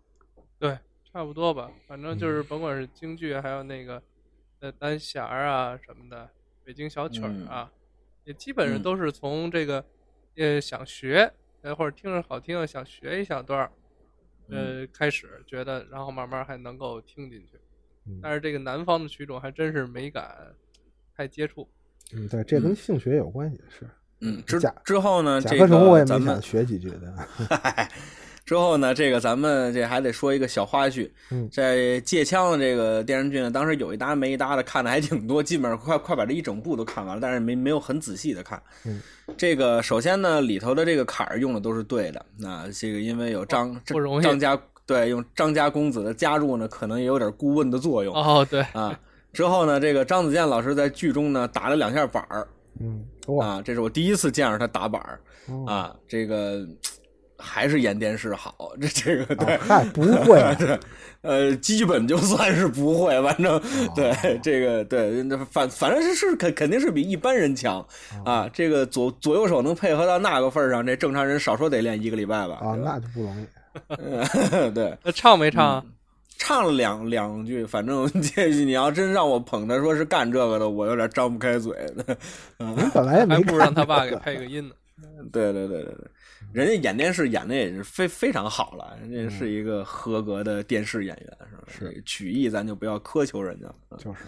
[1.17, 1.71] 对，差不多吧。
[1.87, 4.01] 反正嗯就是甭管是京剧，还有那个
[4.59, 6.29] 呃单弦儿啊什么的，
[6.63, 7.71] 北京小曲儿啊，
[8.23, 9.83] 也基本上嗯都是从这个
[10.35, 13.71] 呃想学，呃或者听着好听想学一小段儿，
[14.49, 17.57] 呃开始觉得，然后慢慢还能够听进去。
[18.05, 20.55] 嗯但是这个南方的曲种还真是没敢
[21.15, 21.67] 太接触。
[22.13, 23.89] 嗯，对，这跟性学有关系，是。
[24.21, 27.27] 嗯，之甲之后呢，甲这壳虫我也没个咱们想学几句的。
[28.47, 38.59] 之后呢，这个咱们这还得说一个小花絮，嗯在《借枪》的这个电视剧呢，当时有一搭没一搭的看的还挺多，基本上快快把这一整部都看完了，但是没没有很仔细的看。
[38.85, 39.01] 嗯，
[39.35, 43.77] 这个首先呢，里头的这个坎儿用的都是对的，那这个因为有张
[44.23, 48.97] 张家对用张家公子的加入呢，可能也有点顾问的作用哦，对，啊。
[49.33, 52.47] 之后呢，这个张子健老师在剧中呢打了两下板儿
[52.79, 56.65] 嗯，哇，啊，这是我第一次见着他打板儿哦啊，这个
[57.37, 60.79] 还是演电视好，这这个对哦，不会啊， 对，
[61.21, 63.61] 呃，基本就算是不会，反正哦
[63.95, 67.75] 对这个对，那反反正是是肯肯定是比一般人强
[68.25, 68.49] 哦啊。
[68.53, 72.55] 这个左左右手能配合到那个份儿上，这正常人少说得练一个礼拜吧？
[72.55, 73.45] 啊，那就不容易。
[74.73, 75.83] 对，那 唱没唱啊？
[76.39, 81.73] 唱了两两句，反正这你要真让我捧他说是干这个的，我有点张不开嘴。
[82.59, 84.73] 嗯本来也没还不如让他爸给配个音呢。
[85.31, 86.07] 对对对对对，
[86.53, 91.91] 人家演电视演的也是非非常好了，人嗯家是一个合格的电视演员，是吧？
[91.93, 92.01] 是。
[92.03, 93.75] 曲艺咱就不要苛求人家了。
[93.91, 94.19] 嗯就是。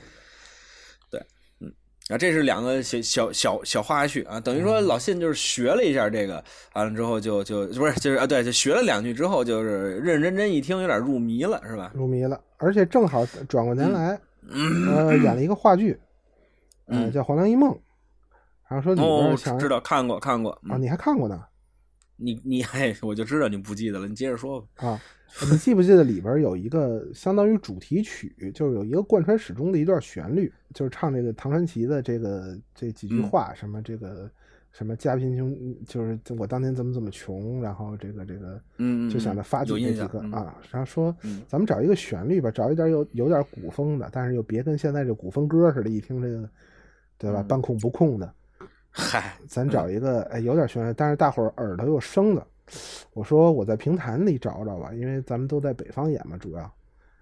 [1.09, 1.19] 对，
[1.59, 1.71] 嗯。
[2.09, 4.63] 啊，这是两个小小小小花絮啊，等于嗯。
[4.63, 6.43] 说老信就是学了一下这个，
[6.73, 11.91] 完了之后就就不是就是啊，对，就学了两句之后，就是认认真真一听，有点入迷了，是吧？
[11.95, 14.19] 入迷了，而且正好转过年来，
[14.51, 15.99] 呃， 演了一个话剧，
[16.85, 17.11] 呃，嗯。
[17.11, 17.71] 叫《黄粱一梦》，
[18.69, 21.43] 然后说里哦边，想知道看过看过啊，嗯你还看过呢
[22.15, 24.87] 你你还我就知道你不记得了，你接着说吧。
[24.87, 25.01] 啊？
[25.49, 34.29] 你记不记得里边有一个相当于主题曲，就是有一个贯穿始终的一段旋律，就是唱这个唐传奇的这个这几句嗯话，什么这个
[34.71, 35.55] 什么家贫穷，
[35.85, 46.49] 就是我当年怎么怎么穷，然后这个这个，嗯，嗯就想着发起有这几个嗯啊，然后说嗯咱们找一个旋律吧，找一点有有点古风的，但是又别跟现在这古风歌似的，一听这个
[47.19, 48.33] 对吧，嗯半空不空的，
[48.91, 52.45] 嗨，咱找一个哎有点旋律，但是大伙儿耳朵又生的。
[53.13, 56.73] 我说我在评弹里找找吧，因为咱们都在北方演嘛，主要。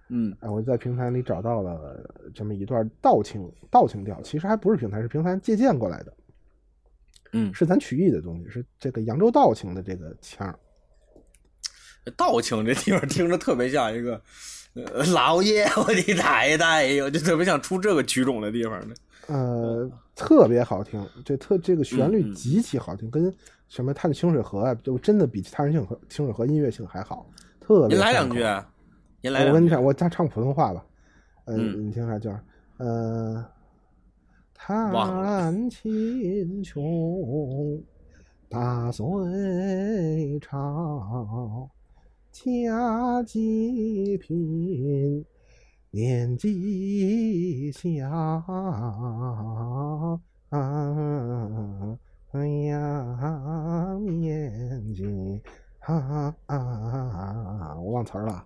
[0.08, 2.02] 嗯哎，我在评弹里找到了
[2.34, 6.12] 这么一段道情道情调，其实还不是评弹，是评弹借鉴过来的，
[7.32, 10.58] 嗯，是咱曲艺的东西，是这个扬州道情的这个腔儿。
[12.16, 14.20] 道情这地方听着特别像一个。
[14.74, 18.94] 呃老爷，我的太太哟，就特别像出这个曲种的地方呢。
[19.28, 23.32] 呃，特别好听，这特这个旋律嗯嗯极其好听，跟
[23.68, 27.26] 什么探清水河啊，就真的比探水河清水河音乐性还好，
[27.60, 28.68] 特别您来两句，啊，
[29.20, 29.50] 您来两句。
[29.50, 30.84] 我跟你讲，我再唱普通话吧，
[31.44, 32.30] 呃，嗯你听啥叫？
[32.78, 33.44] 呃，
[34.92, 37.82] 忘了叹秦琼
[38.48, 39.04] 大隋
[40.40, 41.68] 朝，
[42.32, 45.24] 家极贫，
[45.90, 48.08] 年纪小。
[50.50, 55.42] 啊呀，年纪
[55.80, 57.74] 啊啊！
[57.78, 58.44] 我忘词儿了，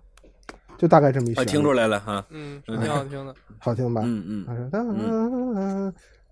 [0.77, 2.25] 就大概这么一旋律，我听出来了哈。
[2.29, 3.35] 嗯，是挺好听的。
[3.59, 4.01] 好听吧？
[4.05, 4.87] 嗯嗯他说：“当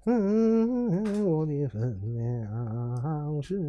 [0.05, 3.59] 嗯，我的分量是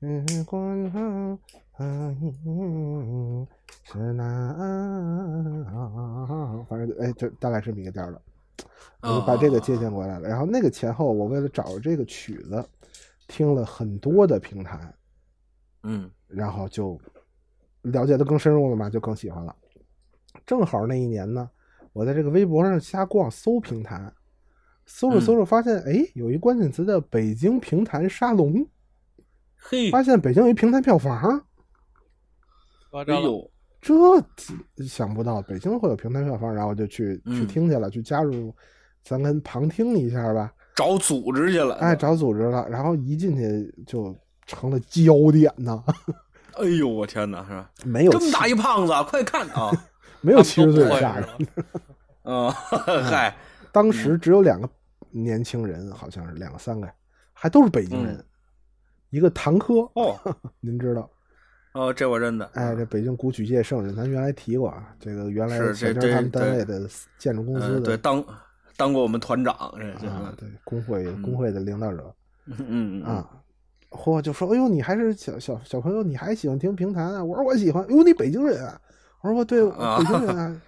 [0.00, 1.38] 嗯关上
[1.78, 3.46] 嗯
[3.84, 4.56] 是难，
[6.68, 8.22] 反正哎，就大概是这么一个调儿的。
[9.02, 10.28] 我就把这个借鉴过来了。
[10.28, 12.64] 然后那个前后，我为了找这个曲子，
[13.26, 14.94] 听了很多的评弹，
[15.82, 17.00] 嗯然后就
[17.82, 19.56] 了解的更深入了嘛，就更喜欢了。
[20.46, 21.50] 正好那一年呢，
[21.92, 24.14] 我在这个微博上瞎逛搜评弹，
[24.86, 28.66] 搜着搜着发现，哎，有一关键词叫北京评弹沙龙，
[29.56, 31.44] 嘿，发现北京有一评弹票房，
[32.92, 38.54] 哎呦，这想不到北京会有平台票房，然后就去去嗯听去了，去加入，
[39.02, 40.52] 咱跟旁听一下吧。
[40.76, 41.74] 找组织去了。
[41.76, 44.14] 哎，找组织了，然后一进去就
[44.46, 45.82] 成了焦点呐，
[46.56, 47.70] 哎呦，我天哪，是吧？
[47.84, 49.70] 没有这么大一胖子，快看啊！
[50.20, 51.20] 没有七十岁以下
[52.24, 53.34] 嗯，嗨，
[53.72, 54.68] 当时只有两个
[55.10, 56.88] 年轻人，好像是两个三个，
[57.32, 58.24] 还都是北京人，嗯
[59.10, 60.18] 一个唐科，哦
[60.60, 61.10] 您知道，
[61.72, 62.44] 哦，这我认得。
[62.54, 68.24] 哎，这北京古曲界圣人，咱原来提过啊，这个原来是小这他们单位的建筑公司的，对，的当
[68.76, 72.14] 当过我们团长，这这啊，对工会工会的领导者
[72.46, 73.28] 嗯嗯嗯啊。
[73.90, 77.22] 嚯，就说，哎呦，你还是小小小朋友，你还喜欢听评弹啊？
[77.22, 77.86] 我说我喜欢。
[77.90, 78.80] 哟，你北京人啊？
[79.20, 80.62] 我说我对，北京人啊。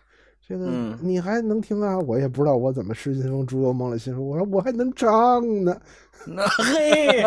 [0.46, 1.98] 这个嗯你还能听啊？
[1.98, 5.74] 我也不知道我怎么失心疯、猪油蒙了心说，我说我还能唱呢。
[6.26, 7.22] 那嘿，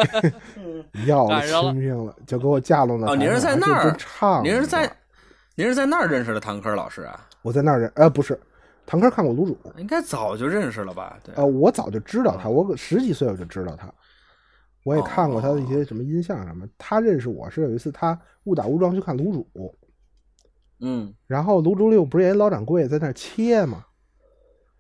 [1.07, 3.15] 要了亲命了，就给我架拢到哦。
[3.15, 4.43] 您是在那儿唱？
[4.43, 4.91] 您是在
[5.55, 7.27] 您是在那儿认识的唐科老师啊？
[7.41, 8.39] 我在那儿认，呃，不是，
[8.85, 11.17] 唐科看过卤煮，应该早就认识了吧？
[11.23, 13.91] 对，呃，我早就知道他，哦我十几岁我就知道他，
[14.83, 16.67] 我也看过他的一些什么音像什么。
[16.77, 19.75] 他认识我是有一次他误打误撞去看卤煮，
[20.79, 23.83] 嗯然后卢竹六不是也老掌柜在那切吗？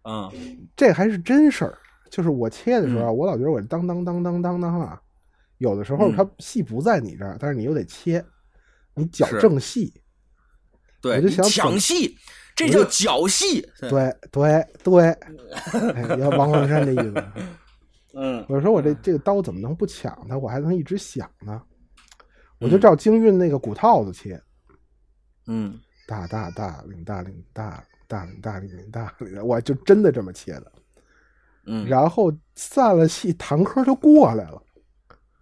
[0.03, 0.29] 嗯
[0.75, 1.77] 这还是真事儿，
[2.09, 5.01] 就是我切的时候我老觉得我当当当当当当啊，
[5.57, 8.23] 有的时候嗯它戏不在你这儿，但是你又得切，
[8.95, 9.93] 你矫正戏。
[11.01, 12.17] 对，我就想抢戏，
[12.55, 13.61] 这叫绞戏。
[13.79, 15.09] 对对对，
[15.73, 17.23] 哎，要王凤山这意思。
[18.19, 20.37] 嗯我说我这这个刀怎么能不抢它？
[20.37, 21.61] 我还能一直响呢？
[22.59, 24.41] 我就照京韵那个骨套子切，
[25.45, 30.71] 嗯大大大领大领大大领大领领大领，我就真的这么切的。
[31.67, 34.63] 嗯，然后散了戏，堂客就过来了，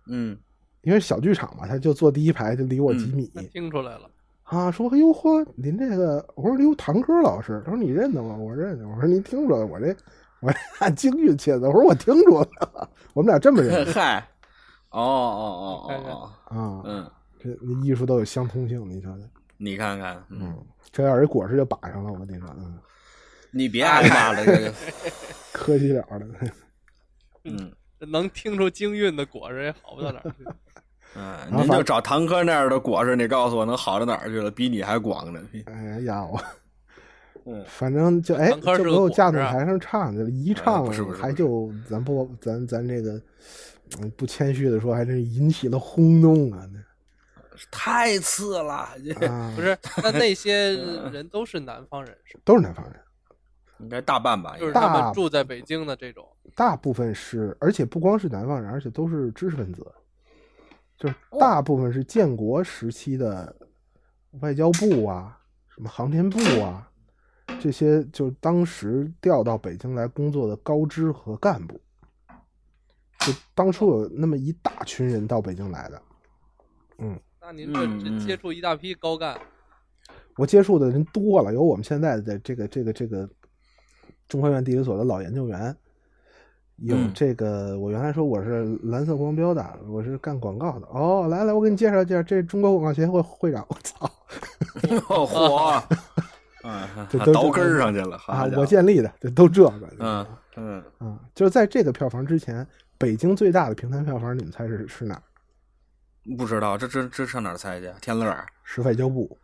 [0.07, 0.37] 嗯
[0.81, 3.27] 因为小剧场嘛，他就坐第一排，就离我几米。
[3.51, 4.09] 听出来了，
[4.43, 8.35] 啊，说哎呦嚯，您这个，我说哟，堂哥老师，他说你认得吗？
[8.35, 8.87] 我认得。
[8.87, 9.95] 我说您听着，我这
[10.41, 14.27] 我这按京韵切的，我说我听出来了，我们俩这么认识嗨，
[14.89, 16.81] 哦哦哦哦哦，啊。
[16.85, 17.49] 嗯，这
[17.83, 19.23] 艺术都有相通性，你瞧瞧，
[19.57, 22.77] 你看看，嗯，嗯，这要是果实就把上了，我跟你说，嗯，
[23.51, 24.73] 你别挨骂了，这个，
[25.53, 26.27] 客气了的。
[27.43, 30.45] 嗯能听出京韵的果实也好不到哪儿去。
[31.15, 34.51] 嗯，您就找堂哥那样的果实，你告诉我能好到哪儿去了？
[34.51, 36.39] 比你还广呢，哎呀，我
[37.45, 43.13] 嗯，反正就哎，就是给我架子台上唱去了，一唱是不是还就咱不咱咱这个
[44.01, 46.67] 嗯不谦虚的说，还真是引起了轰动啊！
[47.71, 48.89] 太次了，
[49.55, 50.75] 不是，那那些
[51.11, 52.41] 人都是南方人，是吧？
[52.45, 52.99] 都是南方人，
[53.79, 54.57] 应该大半吧？
[54.57, 56.27] 就是大他们住在北京的这种。
[56.55, 59.85] 大部分是，而且不光是南方人，而且都是知识分子，
[60.97, 63.55] 就是大部分是建国时期的
[64.41, 65.37] 外交部啊、
[65.67, 66.89] 什么航天部啊
[67.59, 71.79] 这些，就是当时调到北京来工作的高知和干部。
[73.19, 76.01] 就当初有那么一大群人到北京来的，
[77.45, 79.37] 那您这接触一大批高干，
[80.35, 83.29] 我接触的人多了，有我们现在的这个这个这个
[84.27, 85.75] 中科院地理所的老研究员，
[86.77, 90.87] 有嗯这个、我原来说我是蓝色光标的，我是干广告的。
[90.87, 93.63] 哦，来来，我给你介绍介绍，这是中国广告协会会长。
[93.69, 94.09] 我操
[95.07, 95.97] 哦嚯，
[96.63, 98.49] 嗯，这都倒根儿上去了，好啊！
[98.57, 99.89] 我建立的，这都这个。
[99.99, 100.25] 嗯
[100.55, 102.65] 嗯，啊，就是在这个票房之前，
[102.97, 105.21] 北京最大的平台票房，你们猜是是哪儿？
[106.37, 107.91] 不知道这这这上哪儿猜去？
[108.01, 108.35] 天乐？
[108.63, 109.37] 是外交部。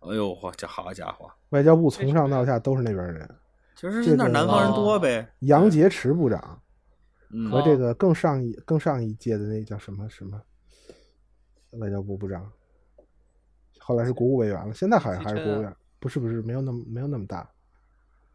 [0.00, 3.28] 哎呦嚯，这好家伙，外交部从上到下都是那边人。
[3.74, 5.28] 就是这个那南方人多呗。
[5.40, 6.60] 杨洁篪部长
[7.30, 10.40] 嗯和这个更上一更上一届的那叫什么什么
[11.72, 12.50] 外交部部长，
[13.78, 17.48] 后来是国务委员了，现在好像还是国务委员，不是不是没有那么没有那么大。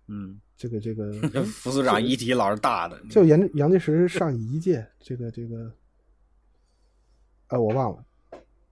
[0.08, 1.12] 嗯，这个这个
[1.46, 5.72] 副司长一提老是大的，就杨杨洁篪上一届，这个这个，
[7.50, 8.04] 哎，我忘了。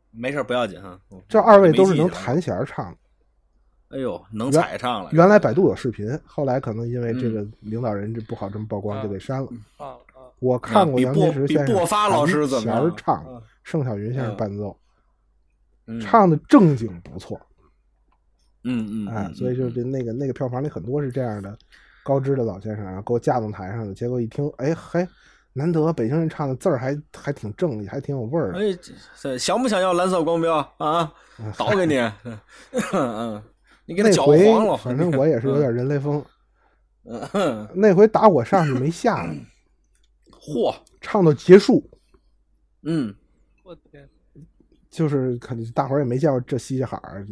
[0.10, 1.00] 没事不要紧哈。
[1.12, 2.98] 嗯这二位都是能弹弦儿唱的。
[3.90, 5.10] 哎呦，能踩唱了。
[5.14, 9.48] 原来百度有视频，后来可能因为这个嗯领导人这不好这么曝光，就给删了。
[9.78, 14.78] 啊啊，我看过杨洁篪先生薄发老师怎么弹弦儿唱嗯，盛小云先生嗯伴奏，
[15.86, 17.40] 嗯唱的正经不错。
[18.64, 21.58] 嗯嗯，哎嗯，所以就是那个那个票房里很多是这样的
[22.04, 25.08] 高知的老先生，啊给我架到台上的，结果一听，哎嘿，
[25.58, 28.60] 难得北京人唱的字儿还还挺正义，还挺有味儿的。
[28.60, 28.78] 哎，
[29.20, 31.12] 这想不想要蓝色光标啊？
[31.58, 31.98] 倒给你，
[32.94, 33.44] 嗯，
[33.86, 34.78] 你给他搅那回黄了。
[34.78, 36.24] 反正我也是有点人雷锋，
[37.06, 39.36] 嗯，嗯那回打我上去没下来，
[40.32, 41.84] 嚯，唱到结束，
[42.84, 43.14] 嗯，
[43.64, 44.08] 我天，
[44.90, 47.26] 就是可能大伙儿也没见过这稀罕儿，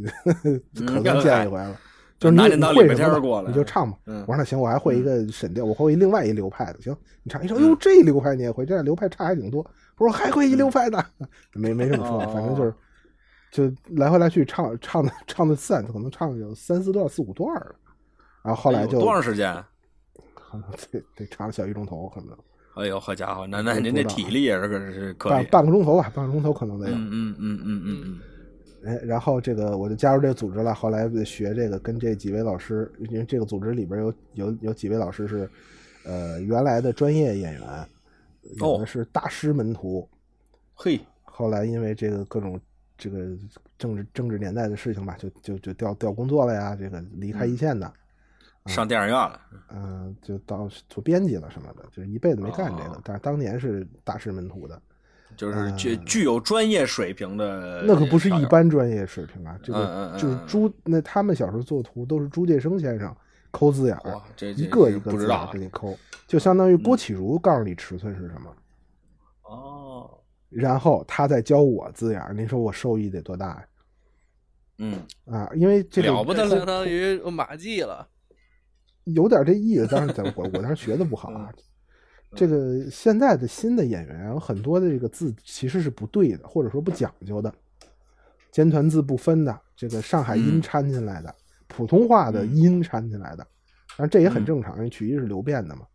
[0.43, 1.79] 嗯可能见一回了。
[2.19, 3.97] 就是你会过来你就唱吧。
[4.05, 6.81] 嗯我说那行，我还会一个沈调，我会另外一流派的。
[6.81, 9.59] 行，你唱一首，嗯哟，这流派你也会，这流派差还挺多。
[9.97, 11.03] 我说还会一流派的，
[11.53, 12.73] 没没这么说，哦反正就是
[13.51, 17.75] 就来回来去唱唱的唱的散，可能唱了有三四段、四五段了。
[18.43, 19.53] 然后后来就哎多长时间？
[20.33, 22.37] 可 能得得唱小一钟头，可能
[22.75, 25.47] 哎呦，好家伙，那那您这体力也是可是可半以。
[25.47, 26.95] 半个钟头吧，半个钟头可能得有。
[26.95, 28.19] 嗯嗯嗯嗯嗯嗯
[28.85, 30.73] 哎，然后这个我就加入这个组织了。
[30.73, 35.49] 后来学这个，跟这几位老师，因为这个组织里边有有有几位老师是，
[36.05, 37.89] 呃，原来的专业演员，
[38.57, 40.07] 有的哦是大师门徒。
[40.75, 42.59] 嘿，后来因为这个各种
[42.97, 43.19] 这个
[43.77, 47.91] 政治政治年代的事情吧，就就就调调工作了呀，这个离开一线的，
[48.67, 49.41] 上电影院了。
[49.69, 54.79] 嗯、就到做编辑了什么的，就是一辈子没干这个，哦但是当年是大师门徒的，
[55.35, 58.45] 就是具具有专业水平的，那可不是一。
[58.45, 59.59] 般专业水平啊！
[59.63, 63.13] 这个就是朱，那他们小时候做图都是朱介生先生
[63.49, 64.21] 抠字眼儿
[64.55, 68.55] 一个一个字眼给你抠，就相当于郭启儒告诉你尺寸是什么，
[69.49, 70.09] 哦，
[70.49, 72.33] 然后他再教我字眼儿。
[72.33, 73.65] 您说我受益得多大呀？
[74.77, 78.07] 嗯，啊，因为这了不得了相当于马季了。
[79.05, 81.51] 有点这意思，但是在我我当时学的不好啊。
[82.35, 87.53] 这个现在的新的演员有很多的这个字其实是不对的，或者说不讲究的，
[88.51, 90.61] 尖团字不分的，这个上海音嗯。
[90.61, 91.33] 掺进来的，
[91.67, 93.47] 普通话的音掺进来的，
[93.97, 95.87] 当然这也很正常，因为曲艺是流变的嘛。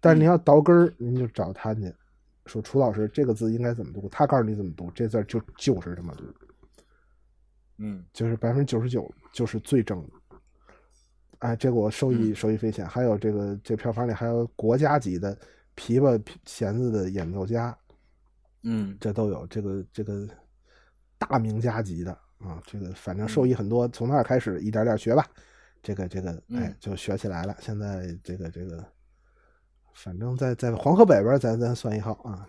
[0.00, 1.92] 但是您要倒根儿，您就找他去，
[2.46, 6.24] 说楚老师这个字应该怎么读，他告诉你怎么读，这字就就是这么读，
[7.78, 8.04] 嗯。
[8.12, 10.08] 就是百分之九十九就是最正的。
[11.38, 12.86] 哎，这个我受益受益匪浅。
[12.86, 15.36] 还有这个这票房里还有国家级的
[15.76, 17.76] 琵琶弦子的演奏家，
[18.62, 19.46] 嗯这都有。
[19.48, 20.28] 这个这个
[21.18, 25.26] 大名家级的啊，这个反正受益很多，从那儿开始一点点学吧，
[25.82, 27.56] 这个这个哎嗯就学起来了。
[27.60, 28.84] 现在这个这个，
[29.94, 32.46] 反正在在黄河北边咱咱算一号啊，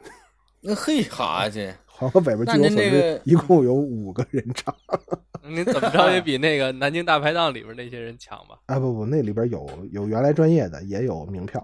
[0.61, 4.75] 那嘿哈这 黄河北边那据我所知一共有五个人唱
[5.47, 8.59] 您怎么着也比 那个南京大排档里边那些人强吧？
[8.65, 11.63] 啊不不，那里边有有原来专业的，也有名票，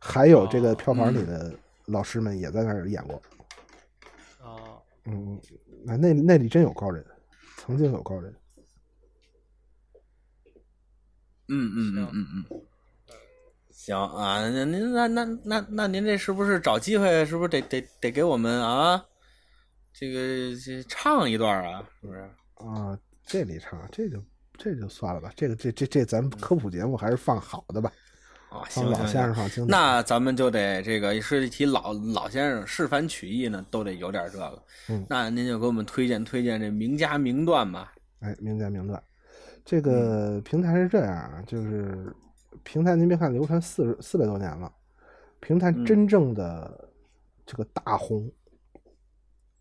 [0.00, 1.54] 还有这个哦票房里嗯的
[1.86, 3.20] 老师们也在那儿演过。
[4.40, 5.40] 哦，嗯，
[5.84, 7.04] 那那那里真有高人，
[7.58, 8.34] 曾经有高人。
[11.48, 12.62] 嗯嗯嗯嗯嗯，
[13.70, 17.24] 行啊，那您那那那那您这是不是找机会？
[17.24, 19.04] 是不是得得得给我们啊？
[19.92, 21.88] 这个这唱一段啊？
[22.00, 22.20] 是不是？
[22.56, 24.20] 啊，这里唱这就
[24.58, 27.92] 这就算了吧，这个这这这咱们科普节目还是放好的吧，
[28.58, 29.06] 啊，放老。
[29.06, 29.68] 先生放经典。
[29.68, 34.62] 那咱们就得这个说一提老老先生示范曲艺呢，都得有点这个。
[34.88, 37.92] 嗯那您就给我们推荐推荐这名家名段吧。
[38.20, 39.02] 哎，名家名段。
[39.64, 42.14] 这嗯个平台是这样啊，就是
[42.62, 44.72] 平台，您别看流传四十四百多年了，
[45.40, 46.88] 平台嗯真正的
[47.44, 48.30] 这个大红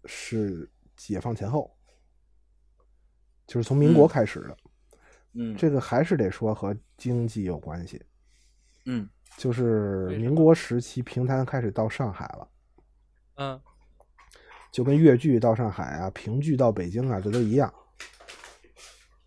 [0.06, 1.76] 是解放前后，
[3.48, 4.58] 就是从民国嗯开始的。
[5.38, 8.06] 嗯这个还是得说和经济有关系，嗯
[9.38, 12.48] 就是民国时期评弹开始到上海了。
[13.36, 13.60] 嗯，
[14.72, 17.74] 就跟越剧到上海啊，评剧到北京啊，这都一样。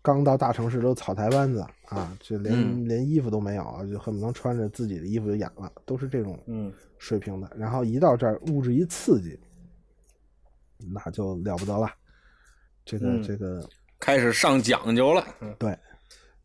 [0.01, 7.51] 刚到大城市都草台班子啊，这连、嗯连衣服都没有，就恨不能穿着自己的衣服就演了，都是这种嗯水平的。
[7.55, 9.37] 然后一到这儿，物质一刺激，
[10.91, 11.91] 那就了不得了。
[12.85, 15.23] 这个、嗯这个开始上讲究了。
[15.59, 15.77] 对，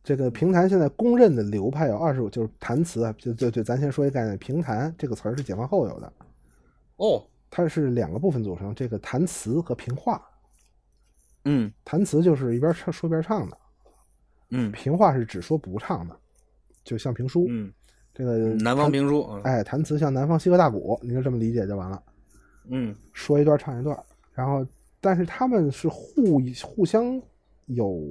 [0.04, 6.12] 这个评弹现在公认的流派有二十五，就是弹词啊，就就就咱先说一概念，评弹这个词儿是解放后有的，
[6.96, 10.22] 哦，它是两个部分组成，这个弹词和评话。
[11.46, 13.58] 嗯弹词就是一边唱说一边唱的，
[14.50, 16.14] 嗯评话是只说不唱的，
[16.84, 17.46] 就像评书。
[17.48, 17.72] 嗯，
[18.12, 19.26] 这个南方评书。
[19.30, 22.02] 嗯哎，弹词像南方西河大鼓，你就这么理解就完了，
[22.68, 23.98] 嗯说一段唱一段，
[24.34, 24.66] 然后
[25.00, 27.20] 但是他们是互互相
[27.66, 28.02] 有，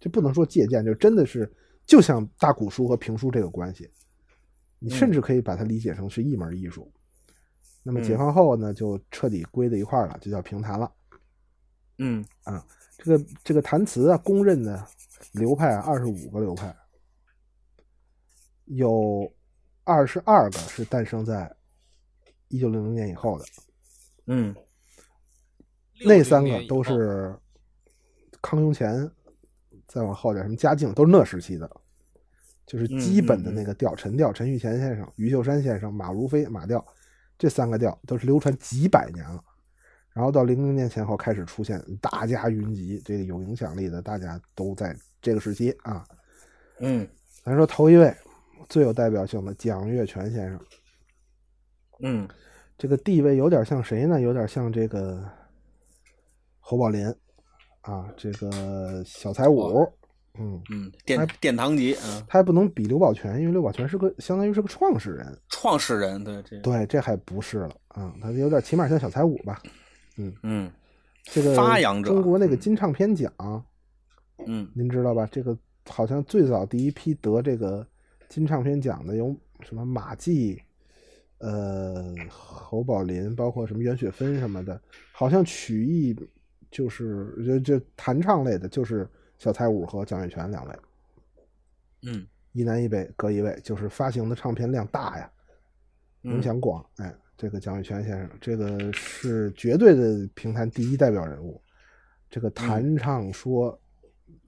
[0.00, 1.48] 就不能说借鉴，就真的是
[1.86, 3.88] 就像大鼓书和评书这个关系，
[4.78, 6.90] 你甚至可以把它理解成是一门艺术。
[7.82, 8.18] 那么解嗯。
[8.18, 10.90] 放后呢，就彻底归在一块儿了，就叫评弹了。
[11.98, 12.24] 嗯。
[12.44, 14.86] 啊这个这个弹词啊，公认的
[15.32, 16.74] 流派啊，二十五个流派，
[18.66, 19.32] 有
[19.84, 21.50] 二十二个是诞生在
[22.48, 23.44] 一九零零年以后的，
[24.26, 24.54] 嗯。
[26.04, 27.34] 那三个都是
[28.42, 29.10] 康雍乾，
[29.90, 31.68] 再往后点什么嘉靖，都是那时期的，
[32.64, 36.84] 就是基本的那个调，陈调，陈玉乾先生、余秀山先生、马如飞马调，
[37.36, 39.42] 这三个调都是流传几百年了。
[40.12, 46.06] 然后到零零年前后开始出现大家云集，这个有影响力的大家都在这个时期啊。
[46.78, 47.06] 嗯
[47.42, 48.14] 咱说头一位
[48.68, 50.60] 最有代表性的蒋月泉先生，
[52.02, 52.28] 嗯
[52.78, 54.20] 这个地位有点像谁呢？
[54.20, 55.28] 有点像这个
[56.60, 57.12] 侯宝林
[57.82, 59.86] 啊，这个小才武。
[60.38, 65.36] 嗯，嗯，殿殿堂级啊，他还不能比刘宝全，因为刘宝全是个相当于是个创始人。
[65.48, 69.60] 创始人对这对，这还不是了啊，他有点起码像小才武吧。
[70.16, 70.70] 嗯嗯
[71.24, 73.32] 这个发扬者中国那个金唱片奖，
[74.46, 75.28] 嗯您知道吧？
[75.32, 75.56] 这个
[75.88, 77.86] 好像最早第一批得这个
[78.28, 80.62] 金唱片奖的有什么马季、
[81.38, 84.80] 呃侯宝林，包括什么袁雪芬什么的，
[85.12, 86.16] 好像曲艺
[86.70, 89.08] 就是就就弹唱类的，就是
[89.38, 90.78] 小蔡五和蒋月泉两位，
[92.02, 95.30] 嗯一南一北各一位，就是发行的唱片量大呀，
[96.22, 96.84] 影嗯响广。
[96.96, 101.60] 哎，这个蒋月泉先生，这个是绝对的评弹第一代表人物，
[102.28, 103.66] 这个弹唱说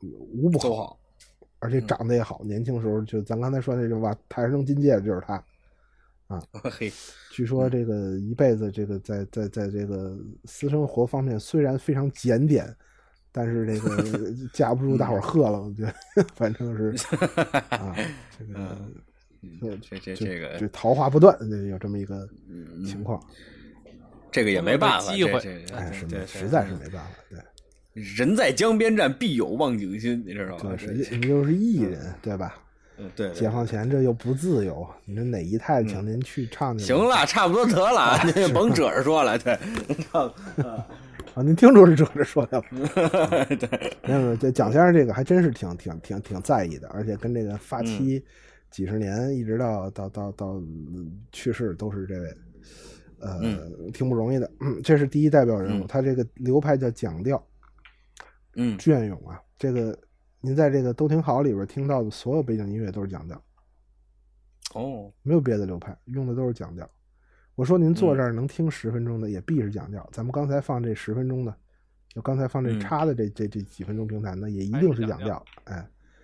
[0.00, 0.98] 呃无不都好，
[1.58, 5.42] 而且长得也好，年轻时候就咱刚才说那句话，台上扔金戒指就是他。
[6.70, 6.90] 嘿，
[7.30, 12.74] 据说这个一辈子这个在在在这个私生活方面虽然非常检点，
[13.30, 15.94] 但是这个 架不住大伙儿喝了，我觉得
[16.34, 16.94] 反正是
[17.70, 17.94] 啊，
[18.38, 18.78] 这个
[19.42, 21.36] 嗯这这这个这桃花不断，
[21.68, 23.22] 有这么一个嗯情况。
[24.30, 27.38] 这个也没办法，机会这这哎，是这实在是没办法，对
[27.94, 30.74] 人在江边站，必有望景心，你知道吗？
[30.74, 32.61] 对，实际你就是艺人，对吧？
[32.98, 36.84] 嗯对，对解放前这又不自由，你说哪一太请您去唱去？
[36.84, 39.52] 行了，差不多得了， 您甭褶着说了，对，
[40.12, 43.46] 啊，您听出是这着说的了。
[43.56, 48.22] 对，没有没有，这蒋先生这个还真是挺挺挺挺在意的，而且跟这个发妻
[48.70, 50.46] 几十年，一直到到到到
[50.88, 52.34] 嗯去世都是这位，
[53.20, 53.40] 呃，
[53.92, 54.50] 挺不容易的。
[54.60, 57.42] 嗯，这是第一代表人物，嗯他这个流派叫蒋调。
[58.56, 59.40] 嗯隽永啊。
[59.58, 59.96] 这个
[60.42, 63.42] 您在这个都挺好里边听到的所有背景音乐都是讲调，
[64.74, 66.88] 哦，没有别的流派，用的都是讲调。
[67.54, 70.06] 我说您坐这儿能听十分钟的，也必是讲调。
[70.12, 71.56] 咱们刚才放这十分钟的，
[72.08, 75.76] 就刚才放这嗯插的这这这几分钟平台呢，也一定是讲调，哎，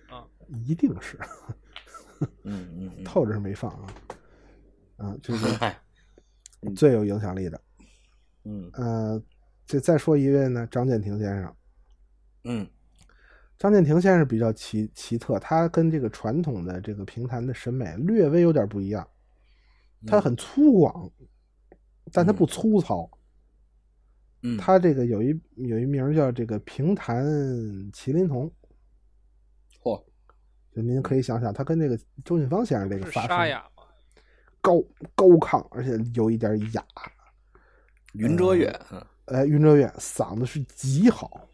[0.09, 0.27] 啊，
[0.65, 1.17] 一定是，
[2.43, 3.93] 嗯嗯嗯， 透着是没放啊，
[4.97, 5.47] 啊，就是，
[6.75, 7.61] 最有影响力的。
[8.43, 9.23] 嗯呃，
[9.65, 11.55] 这再说一位呢，张建庭先生。
[12.43, 12.67] 嗯
[13.59, 19.05] 张建庭先生比较奇奇特，他跟这个传统的这个评弹的审美略微有点不一样。
[20.07, 21.11] 他很粗犷，
[22.13, 23.07] 但他不粗糙。
[24.43, 27.25] 嗯，他这个有一有一名叫这个评弹
[27.91, 28.49] 麒麟童，
[29.83, 30.01] 嚯，
[30.73, 33.83] 就您可以想想，他跟那个周信芳先生这个发声沙哑吗？
[34.61, 34.81] 高
[35.15, 36.81] 高亢，而且有一点哑。
[38.13, 41.45] 云遮月，嗯呃，云遮月嗓子是极好，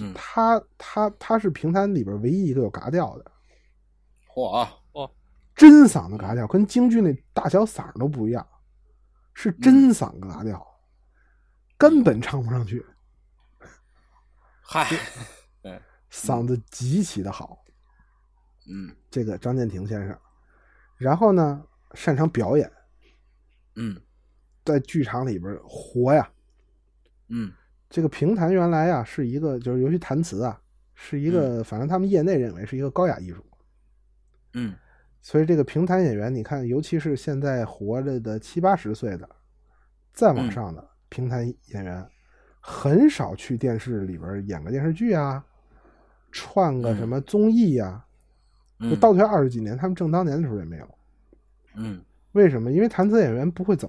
[0.00, 3.32] 嗯，他他他是评弹里边唯一一个有嘎调的。
[4.28, 4.72] 嚯啊，
[5.54, 8.46] 真嗓子嘎调，跟京剧那大小嗓都不一样，
[9.32, 10.66] 是真嗓子嘎调，
[11.78, 12.84] 根本唱不上去，
[14.60, 14.86] 嗨，
[16.10, 17.64] 嗓子极其的好。
[18.68, 20.18] 嗯这个张建庭先生，
[20.96, 21.64] 然后呢，
[21.94, 22.70] 擅长表演，
[23.76, 23.98] 嗯
[24.64, 26.28] 在剧场里边活呀。
[27.28, 27.52] 嗯
[27.88, 30.60] 这个评弹原来啊是一个，就是尤其弹词啊，
[30.94, 33.44] 是一个，反正他们业内认为是一个高雅艺术。
[34.54, 34.74] 嗯。
[35.22, 39.28] 所以这个评弹演员，你看，尤其是现在活着的七八十岁的，
[40.12, 42.08] 再往上的评弹演员，
[42.60, 45.44] 很少去电视里边演个电视剧啊，
[46.30, 48.04] 串个什么综艺呀、
[48.78, 50.98] 嗯，就倒退二十几年，他们正当年的时候也没有。
[51.74, 52.00] 嗯。
[52.32, 52.70] 为什么？
[52.70, 53.88] 因为弹词演员不会走，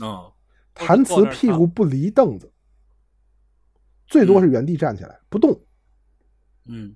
[0.00, 0.32] 哦
[0.78, 2.50] 弹词屁股不离凳子，
[4.06, 5.60] 最多是原地站起来不动，
[6.66, 6.94] 嗯。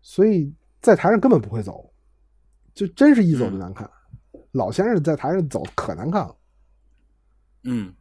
[0.00, 1.92] 所以在台上根本不会走，
[2.74, 3.90] 就真是一走就难看。
[4.52, 6.36] 老先生在台上走可难看了。
[7.64, 7.94] 嗯。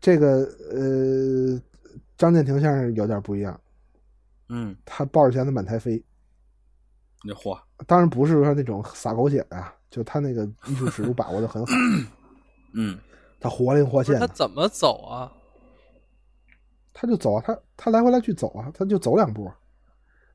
[0.00, 0.42] 这个
[0.72, 1.60] 呃，
[2.18, 3.60] 张建庭先生有点不一样，
[4.48, 6.04] 嗯，他抱着弦子满台飞，
[7.22, 11.72] 那嚯，当然不是说那种撒狗血的啊，就他那个艺术尺度把握的很好，
[12.72, 12.98] 嗯
[13.44, 15.30] 他活灵活现的，他怎么走啊？
[16.94, 19.52] 他就走啊，他他来回来去走啊，他就走两步，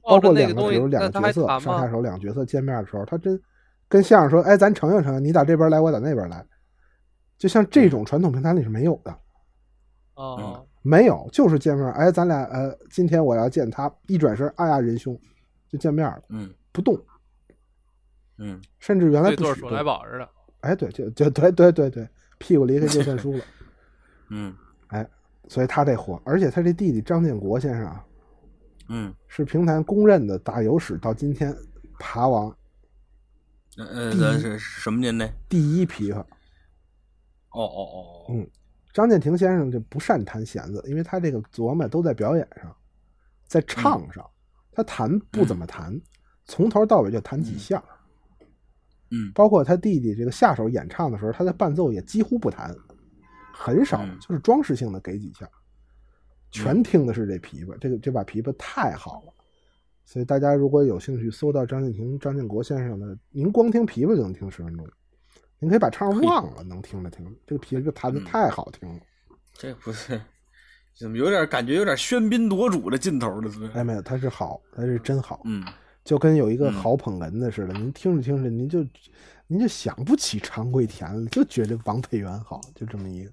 [0.03, 1.47] 包括两个那个东西，比如两个角色？
[1.59, 3.41] 上下手两个角色见面的时候，他真
[3.87, 6.45] 跟相声说，哎，咱承认承认，你打这边来，我打那边来，
[7.39, 9.17] 就像这种传统平台里是没有的。
[10.13, 11.91] 哦，没有，就是见面。
[11.93, 15.19] 哎，咱俩呃，今天我要见他，一转身，哎呀，仁兄，
[15.67, 16.95] 就见面了，嗯不动，
[18.37, 19.85] 嗯甚至原来对对鼠来不许动。
[19.85, 20.29] 宝似的。
[20.59, 22.05] 哎，对，就就对对对对，
[22.39, 23.45] 屁股离开就算输了。
[24.31, 24.55] 嗯
[24.87, 25.07] 哎
[25.47, 28.05] 所以他这火，而且他这弟弟张建国先生啊，
[28.87, 31.55] 嗯，是平潭公认的打油史到今天
[31.97, 32.55] 爬王
[33.77, 35.31] 呃呃，是什么年代？
[35.47, 36.19] 第一琵琶。
[37.51, 38.47] 哦哦哦，嗯
[38.93, 42.75] 张建庭先生就不善弹弦子，因为他这个琢磨都在表演上，
[43.47, 44.23] 在唱上，
[44.71, 45.99] 他弹不怎么弹，
[46.45, 47.83] 从头到尾就弹几下。
[47.87, 47.95] 嗯
[49.33, 52.75] 包括他弟弟这个下手演唱的时候，他的伴奏也几乎不弹，
[53.53, 55.49] 很少，嗯就是装饰性的给几下，
[56.51, 59.33] 全听的是这琵琶，这个这把琵琶太好了。
[60.05, 64.87] 所以大家如果有兴趣搜到张敬亭、张建国先生的，您光听琵琶就能听十分钟，
[65.59, 67.25] 您可以把唱忘了，能听着听。
[67.45, 68.99] 这个琵琶弹的太好听了。
[69.53, 70.19] 这不是
[70.97, 73.51] 怎么有点感觉有点喧宾夺主的劲头了？
[73.73, 75.63] 哎，没有，他是好，他是真好，嗯
[76.09, 78.83] 就跟有一个嗯好捧哏的似的，您听着听着，您就
[79.45, 83.31] 您就想不起常贵田了，就觉得王佩元好，就这么一个。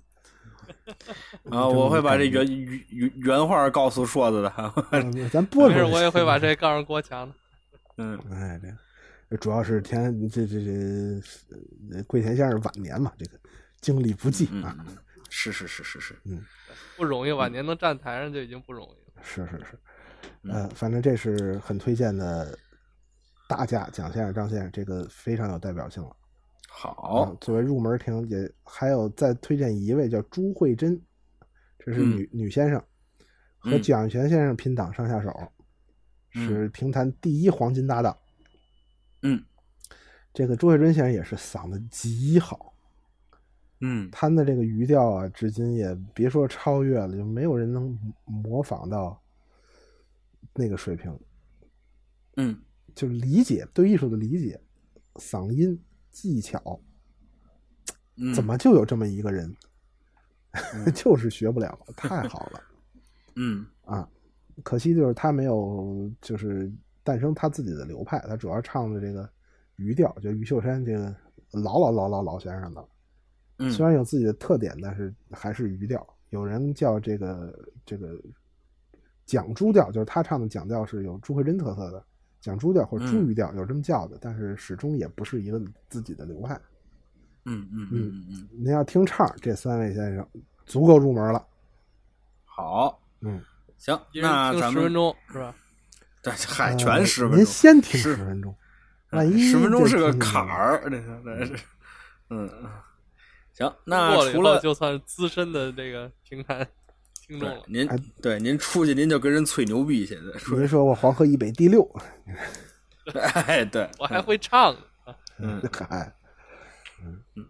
[1.50, 4.74] 啊，我会把这原原原原话告诉硕子的。
[4.92, 7.34] 嗯咱播出来，没事，我也会把这告诉郭强的。
[7.96, 8.60] 嗯哎，
[9.30, 11.22] 这主要是田这这这
[11.92, 13.38] 呃桂田先生晚年嘛，这个
[13.80, 14.96] 精力不济啊，嗯嗯，
[15.30, 16.44] 是是是是嗯，
[16.94, 19.22] 不容易，晚年能站台上就已经不容易了。
[19.22, 19.78] 是是是，
[20.42, 22.56] 嗯呃，反正这是很推荐的
[23.48, 26.08] 大家蒋先生、张先生，这个非常有代表性了。
[26.08, 26.16] 啊
[26.68, 31.00] 好，作为入门听，也还有再推荐一位叫朱慧珍，
[31.78, 32.78] 这是女、女先生，
[33.58, 35.32] 和嗯蒋元先生拼档上下手，
[36.28, 38.14] 是评弹第一黄金搭档。
[39.22, 39.42] 嗯
[40.34, 42.74] 这个朱慧珍先生也是嗓子极好，
[43.80, 49.18] 嗯他的这个语调啊，至今也别说超越了，就没有人能模仿到
[50.52, 51.18] 那个水平。
[52.36, 52.60] 嗯
[52.96, 54.60] 就是理解对艺术的理解，
[55.16, 55.78] 嗓音
[56.10, 56.80] 技巧，
[58.16, 59.54] 嗯，怎么就有这么一个人？
[60.94, 62.60] 就是学不了，太好了。
[63.34, 64.08] 嗯啊，
[64.62, 66.72] 可惜就是他没有就是
[67.04, 69.28] 诞生他自己的流派，他主要唱的这个
[69.76, 71.14] 余调，就余秀山这个
[71.50, 72.88] 老老老老老先生的，
[73.58, 76.04] 嗯，虽然有自己的特点，但是还是余调。
[76.30, 78.18] 有人叫这个这个
[79.26, 82.02] 蒋朱调，就是他唱的蒋调是有朱慧珍特色的
[82.46, 86.54] 蒋朱调或者朱余调，有这么叫的，但是始终也不是一个自己的流派。
[87.44, 90.24] 嗯嗯嗯嗯嗯，您要听唱，这三位先生
[90.64, 91.44] 足够入门了。
[92.44, 93.42] 好，嗯，
[93.78, 95.54] 行，那咱们十分钟是吧？
[96.22, 98.54] 对，嗨，呃全十分钟，您先听十分钟，
[99.10, 101.64] 万一十分钟是个坎儿，这是这是，
[102.30, 102.48] 嗯，
[103.52, 106.66] 行，那过了除了就算资深的这个评弹
[107.26, 107.54] 听众了。
[107.54, 111.88] 对您哎对您出去您就跟人吹牛逼去的，说您说我黄河以北第六，
[113.46, 114.76] 哎对，我还会唱
[115.38, 116.12] 嗯，哎。
[117.04, 117.44] 嗯嗯，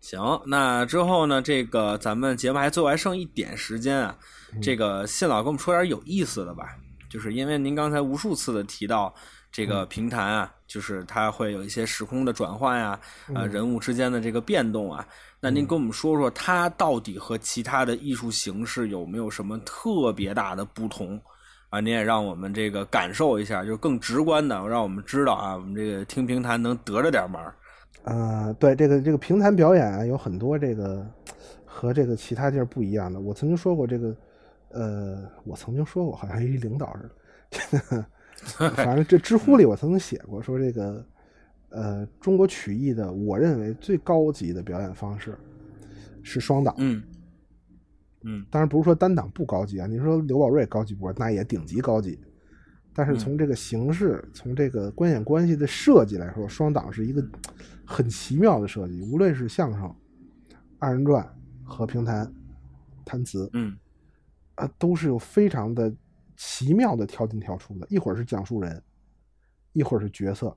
[0.00, 1.42] 行，那之后呢？
[1.42, 4.16] 这个咱们节目还最后还剩一点时间啊，
[4.62, 6.74] 这个信老跟我们说点有意思的吧，
[7.10, 9.14] 就是因为您刚才无数次的提到
[9.52, 12.98] 这个平台啊，就是它会有一些时空的转换呀、
[13.34, 15.06] 啊，人物之间的这个变动啊，
[15.40, 21.20] 那您跟我们说说，它到底和其他的艺术形式有没有什么特别大的不同？
[21.70, 27.40] 啊，您也让我们这个感受一下，就是更直观的，让我们知道啊，我们这个听评弹能得着点忙。
[28.04, 31.06] 呃，对这个这个评弹表演啊，有很多这个
[31.66, 33.20] 和这个其他地儿不一样的。
[33.20, 34.16] 我曾经说过这个，
[34.70, 38.06] 呃，我曾经说过，好像一领导似的。
[38.70, 41.04] 反正这知乎里我曾经写过，说这个
[41.70, 45.36] 呃，中国曲艺的我认为最高级的表演方式
[46.22, 46.74] 是双档。
[46.78, 47.02] 嗯
[48.22, 51.12] 嗯当然不是说单档不高级啊，你说刘宝瑞高级不高？
[51.16, 52.18] 那也顶级高级。
[52.92, 57.24] 但是从这个形式，从这个观演关系的设计来说，双档是一个
[57.84, 59.00] 很奇妙的设计。
[59.02, 59.94] 无论是相声、
[60.80, 61.24] 二人转
[61.62, 62.28] 和评弹、
[63.04, 63.76] 弹词嗯
[64.56, 65.94] 啊，都是有非常的
[66.36, 67.86] 奇妙的跳进跳出的。
[67.88, 68.82] 一会儿是讲述人，
[69.74, 70.52] 一会儿是角色，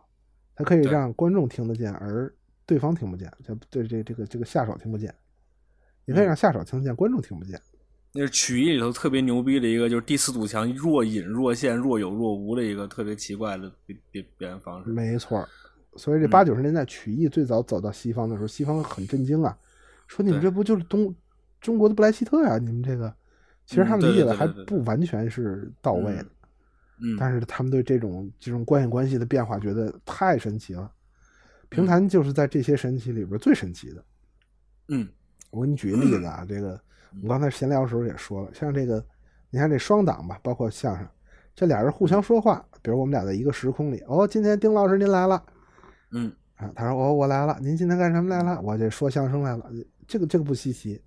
[0.56, 2.34] 它可以让观众听得见，而
[2.66, 5.14] 对方听不见，这对这这个这个下手听不见，
[6.06, 7.60] 也可以让下手听得见，观众听不见。
[8.14, 13.72] 那是曲艺里头特别牛逼的一个，就是第四堵墙若隐若现、若有若无的一个特别奇怪的
[14.12, 14.90] 表表方式。
[14.90, 15.48] 没错，
[15.96, 19.58] 所以这嗯八九十年代曲艺最早走到西方的时候，西方很震惊啊，
[20.08, 21.16] 说你们这不就是东
[21.62, 23.14] 中国的布莱希特呀、你们这个，
[23.66, 26.30] 其实他们理解的还不完全是到位的，嗯，
[27.20, 30.84] 但是他们对这种这种关系关系的变化觉得太神奇了。
[30.84, 30.98] 嗯
[31.72, 34.04] 评弹就是在这些神奇里边最神奇的。
[34.90, 35.08] 嗯
[35.52, 36.78] 我给你举个例子啊，这个
[37.14, 39.02] 我们刚才闲聊的时候也说了，像这个，
[39.50, 41.08] 你看这双档吧，包括相声，
[41.56, 45.42] 这俩人互相说话，比如我们俩在一个时空里，哦，今天丁老师您来了。
[46.12, 48.60] 嗯啊，他说哦，我来了，您今天干什么来了？
[48.62, 49.72] 我这说相声来了，
[50.06, 51.02] 这个这个不稀奇。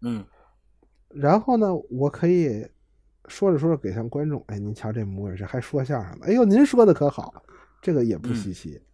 [0.00, 0.24] 嗯
[1.10, 2.66] 然后呢，我可以
[3.28, 7.42] 说着说着给上观众，哎，您瞧这模样，这还说相声呢，哎呦，您说的可好，
[7.80, 8.70] 这个也不稀奇。
[8.74, 8.86] 嗯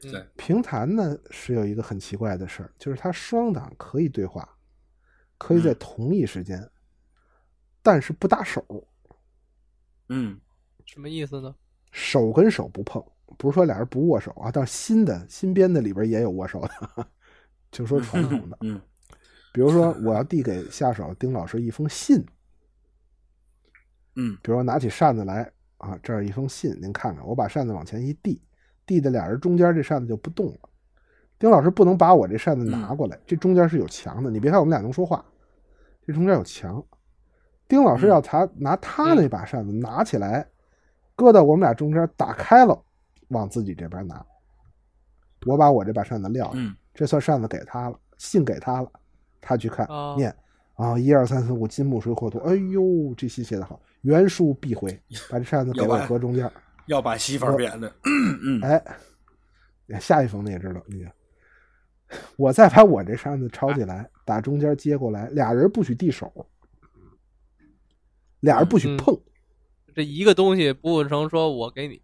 [0.00, 4.48] 对评弹呢是有一个很奇怪的事儿，就是它双档可以对话，
[5.38, 6.70] 可以在嗯同一时间，
[7.82, 8.64] 但是不搭手，
[10.08, 10.40] 嗯
[10.86, 11.52] 什么意思呢？
[11.90, 13.04] 手跟手不碰，
[13.36, 17.08] 不是说俩人不握手啊，但新的新编的里边也有握手的，
[17.72, 18.56] 就说传统的。
[18.60, 18.80] 嗯
[19.52, 22.24] 比如说，我要递给下手丁老师一封信，
[24.20, 28.42] 嗯比如说拿起扇子来啊，这儿一封信，您看看，我把扇子往前一递，
[28.84, 30.68] 递的俩人中间这扇子就不动了。
[31.38, 34.28] 丁老师不能把我这扇子拿过来，这中间是有墙的。
[34.28, 35.24] 你别看我们俩能说话，
[36.04, 36.84] 这中间有墙。
[37.68, 40.48] 丁老师要他拿他那把扇子拿起来，
[41.14, 42.76] 搁到我们俩中间，打开了，
[43.28, 44.24] 往自己这边拿。
[45.46, 48.90] 我把我这把扇子撂下，嗯这算扇子给他了，信给他了，
[49.40, 50.34] 他去看、哦念
[50.74, 54.90] 啊，一二三四五，金木水火土，哎呦，这戏写的好，原书必回，
[55.30, 56.50] 把这扇子给我搁中间，
[56.86, 57.92] 要把戏法编的。
[58.04, 61.06] 嗯哎，下一封你也知道，你。
[62.36, 66.32] 我再把我这扇子抄起来，打中间接过来，俩人不许递手，
[68.40, 69.20] 俩人不许嗯碰，
[69.94, 72.00] 这一个东西不成说我给你，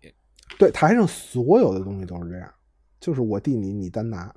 [0.58, 2.52] 对，台上所有的东西都是这样，
[3.00, 4.30] 就是我递你，你单拿，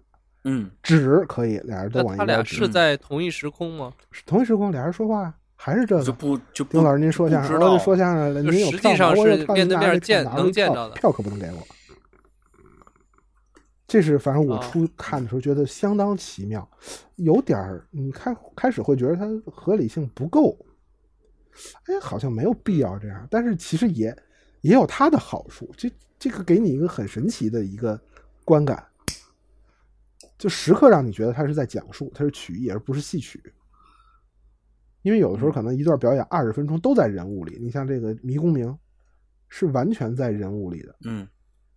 [0.45, 0.71] 嗯。
[0.81, 2.55] 纸可以，俩人都那他俩往一边指。
[2.55, 3.93] 是在同一时空吗？
[4.25, 6.13] 同一时空，俩人说话呀，还是这就。
[6.13, 11.67] 不就不丁老师，您说相声，不知道哦，说相声了，您有票吗我有是票面对面见能见着的票可不能给我。
[13.87, 16.69] 这是反正我哦初看的时候觉得相当奇妙，
[17.15, 20.57] 有点儿你开开始会觉得它合理性不够，
[21.85, 24.15] 哎，好像没有必要这样，但是其实也
[24.61, 25.89] 也有它的好处，这
[26.19, 27.99] 这个给你一个很神奇的一个
[28.43, 28.85] 观感，
[30.37, 33.41] 就时刻让你觉得它是在讲述，它是曲艺而不是戏曲。
[35.01, 38.67] 因为有的时候可能一段表演二十分钟都在人物里，你像这个《迷宫名》，
[39.49, 41.27] 是完全在人物里的嗯。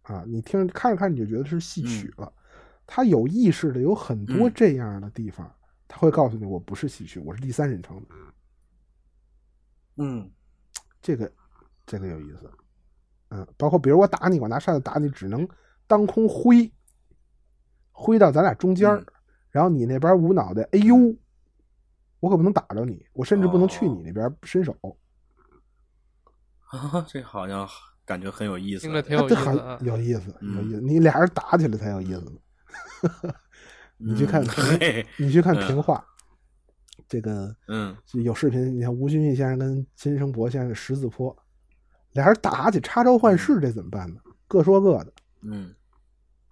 [0.03, 2.33] 啊，你听着看着看着你就觉得是戏曲了。
[2.87, 4.53] 他有意识的有很多嗯。
[4.55, 5.49] 这样的地方，
[5.87, 8.07] 他会告诉你我不是戏曲，我是第三人称的。
[9.97, 10.31] 嗯。
[11.01, 11.31] 这个
[11.87, 12.51] 这个有意思，
[13.29, 15.49] 嗯，包括比如我打你，我拿扇子打你，只能
[15.87, 16.71] 当空挥，
[17.91, 18.89] 挥到咱俩中间
[19.51, 20.97] 然后你那边捂脑袋，哎呦，
[22.21, 24.77] 我可不能打着你，我甚至不能去哦你那边伸手，
[26.71, 27.67] 啊，这好像
[28.05, 28.83] 感觉很有意思。
[28.83, 29.79] 听着挺有意思啊。
[29.83, 30.81] 有意思，嗯有意思。
[30.81, 33.35] 你俩人打起来才有意思呢。
[33.97, 34.43] 你去看
[35.19, 36.05] 你去看嗯评话，
[37.09, 41.37] 这个嗯有视频，你看吴君玉先生跟金生博先生十字坡，
[42.13, 44.21] 俩人打起插招换式，这怎么办呢？
[44.47, 45.13] 各说各的。
[45.43, 45.75] 嗯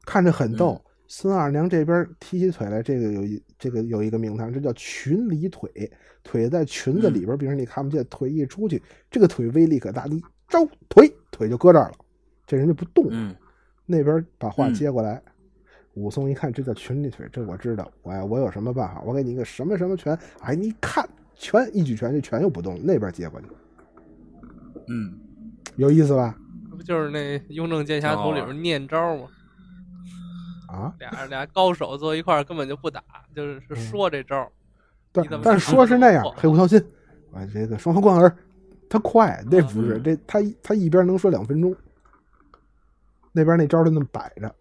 [0.04, 0.82] 看着很逗。
[1.10, 5.90] 孙二娘这边提起腿来，这个有一这个有一个名堂，这叫裙里腿，
[6.22, 8.80] 腿在裙子里边，比如你看不见，腿一出去，
[9.10, 10.04] 这个腿威力可大。
[10.04, 11.94] 你招腿，腿就搁这儿了，
[12.46, 13.06] 这人就不动。
[13.10, 13.34] 嗯
[13.90, 15.22] 那边把话嗯接过来，
[15.94, 17.90] 武松一看，这叫裙里腿，这我知道。
[18.02, 19.02] 我呀，我有什么办法？
[19.06, 23.46] 我给你一个什么什么拳，哎，你看拳一举拳，这拳又不动了，那边接过去，
[24.88, 25.18] 嗯
[25.76, 26.38] 有意思吧？
[26.70, 29.26] 这不就是那《雍正剑侠图》里边念招吗？
[30.68, 33.02] 啊，俩俩高手坐一块儿根本就不打，
[33.34, 34.48] 就是是说这招。
[35.10, 36.78] 但但说是那样，黑虎掏心，
[37.32, 38.36] 啊，这个双头贯耳，
[38.90, 41.74] 他快，那不是嗯这他他一边能说两分钟，
[43.32, 44.54] 那边那招就那么摆着，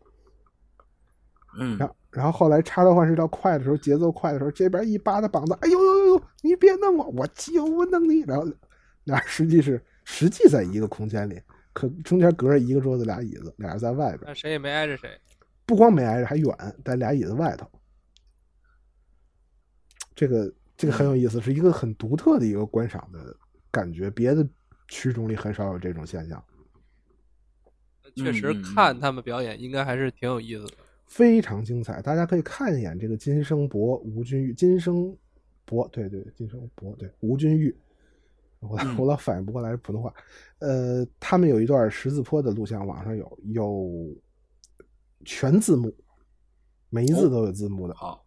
[1.60, 8.47] 嗯然后然后后来插刀换式到快的时候，节奏快的时候，这边一扒他膀子，哎呦呦呦呦，你别弄我，我就弄你，然后
[9.03, 11.39] 俩实际是实际在一个空间里，
[11.74, 15.10] 可中间隔着一个桌子俩椅子，俩人在外边，那谁也没挨着谁。
[15.68, 17.70] 不光没挨着，还远，在俩椅子外头。
[20.15, 23.36] 这个这个很有意思，是一个很独特的一个观赏的
[23.70, 24.47] 感觉，别的
[24.88, 26.43] 曲种里很少有这种现象，
[28.15, 30.74] 确实看他们表演应该还是挺有意思的。
[31.05, 32.01] 非常精彩。
[32.01, 35.15] 大家可以看一眼这个金生博、吴君玉、金生
[35.65, 37.76] 博，对对，金生博，对吴君玉。
[38.59, 40.11] 我嗯 我老反应不过来普通话，
[40.59, 44.15] 呃，他们有一段十字坡的录像，网上有有
[45.28, 45.93] 全字幕，
[46.89, 48.23] 每一字都有字幕的、好，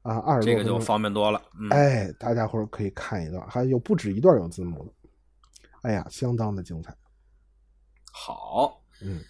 [0.00, 0.46] 啊，二十。
[0.46, 1.40] 这个就方便多了。
[1.60, 4.92] 嗯哎，大家伙儿可以看一段，还有不止一段有字幕的。
[5.82, 6.96] 哎呀，相当的精彩。
[8.10, 9.20] 好，嗯，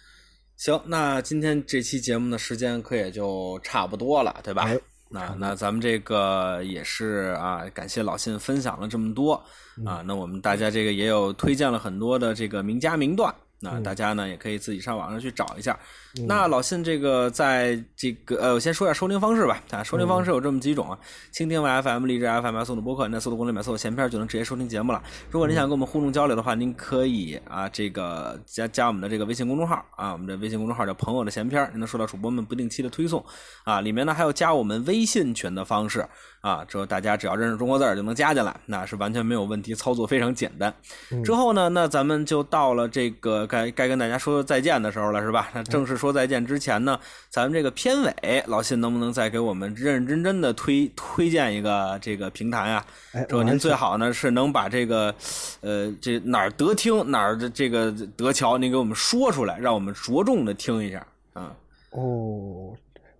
[0.55, 4.63] 行，那今天这期节目的时间可也就差不多了，对吧？
[4.63, 4.79] 哎
[5.11, 9.43] 那那咱们这个也是啊，感谢老信分享了这么多
[9.75, 10.03] 嗯啊。
[10.05, 15.77] 那我们大家这个也有推荐了很多的这个名家名段，那嗯大家呢也可以自己上网上去找一下。
[16.17, 19.61] 嗯那老信这个在这个呃，我先说一下收听方式吧。
[19.71, 20.97] 啊，收听嗯方式有这么几种啊：
[21.31, 25.01] 蜻蜓 FM、荔枝 FM、搜的播客，那速度公里买搜索闲篇就能直接收听节目了。
[25.29, 33.23] 如果您想跟我们互动交流的话，您可以啊这个加加我们的这个微信公众号啊，我们的微信公众号叫“朋友的闲篇”，您能收到主播们不定期的推送
[33.63, 33.81] 啊。
[33.81, 36.03] 里面呢还有加我们微信群的方式
[36.41, 40.73] 啊，之后大家只要认识中国字儿就能加进来，那是完全没有问题，操作非常简单。
[41.11, 45.49] 嗯之后呢，那咱们就到了这个该该跟大家说再见的时候了，是吧？
[45.53, 46.97] 那正式说再见之前呢，
[47.29, 52.85] 咱们这个片尾，老信能不能再给我们认认真真的推推荐一个这个平台啊？
[53.11, 55.13] 哎，之后您最好呢是能把这个，
[55.61, 61.55] 呃，这哪儿得听哪儿的这个得瞧，您给我们说出来，让我们着重的听一下啊。
[61.91, 62.73] 哦，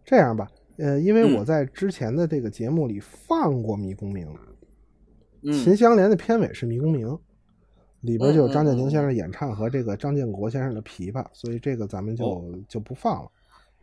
[0.06, 0.48] 这样吧，
[0.78, 4.28] 呃，因为嗯我在之前的这个节目里放过《迷宫名》
[5.42, 7.08] 嗯秦香莲的片尾是《迷宫名》，
[8.02, 8.92] 里边就有张建宁嗯。
[8.92, 13.32] 先生演唱和这个张建国先生的琵琶，所以这个咱们就、哦就不放了。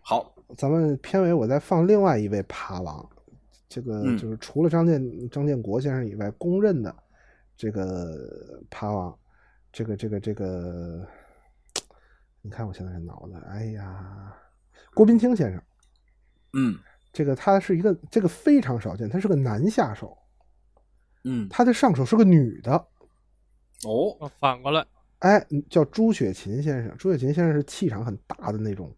[0.01, 3.09] 好，咱们片尾我再放另外一位爬王，
[3.69, 6.95] 这个嗯就是除了张建张建国先生以外，公认的
[7.57, 9.19] 这个爬王，
[9.73, 11.07] 这个这个这个，
[12.43, 14.35] 你看我现在这脑子，哎呀，
[14.95, 15.63] 郭斌清先生，
[16.53, 16.79] 嗯。
[17.13, 20.15] 这个他是一个这个非常少见，他是个男下手，
[21.25, 22.87] 嗯，他的上手是个女的，
[23.85, 24.87] 哦，哦反过来，
[25.19, 26.97] 哎，叫朱雪琴先生。
[26.97, 28.95] 朱雪琴先生是气场很大的那种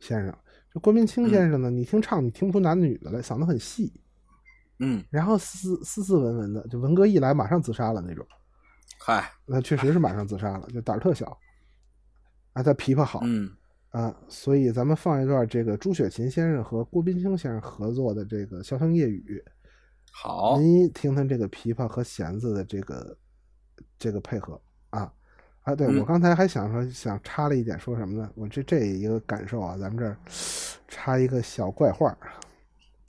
[0.00, 0.36] 先生。
[0.72, 3.92] 这郭明清先生呢，你听唱你听不出男的女的来，嗓子很细，
[4.80, 8.26] 嗯，然后斯斯斯文文的，就文革一来马上自杀了那种。
[8.98, 11.38] 嗨，那确实是马上自杀了，就胆儿特小。
[12.54, 13.50] 啊，他琵琶好嗯
[13.90, 19.42] 啊，所以咱们放一段这个朱雪琴先生和郭宾清先生合作的这个《潇湘夜雨》。
[20.12, 23.16] 好，您听听这个琵琶和弦子的这个
[23.98, 24.60] 这个配合
[24.90, 25.12] 啊
[25.62, 25.74] 啊！
[25.74, 25.98] 对、嗯。
[25.98, 28.30] 我刚才还想说想插了一点，说什么呢？
[28.34, 30.16] 我这这一个感受啊，咱们这儿
[30.88, 32.16] 插一个小怪话，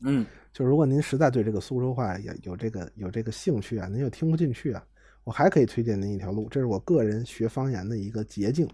[0.01, 0.25] 嗯。
[0.53, 4.81] 就如果您实在对这个苏州话也有这个有这个兴趣啊，您又听不进去啊，
[5.25, 8.65] 我还可以推荐您一条路，这是我个人学方言的一个捷径，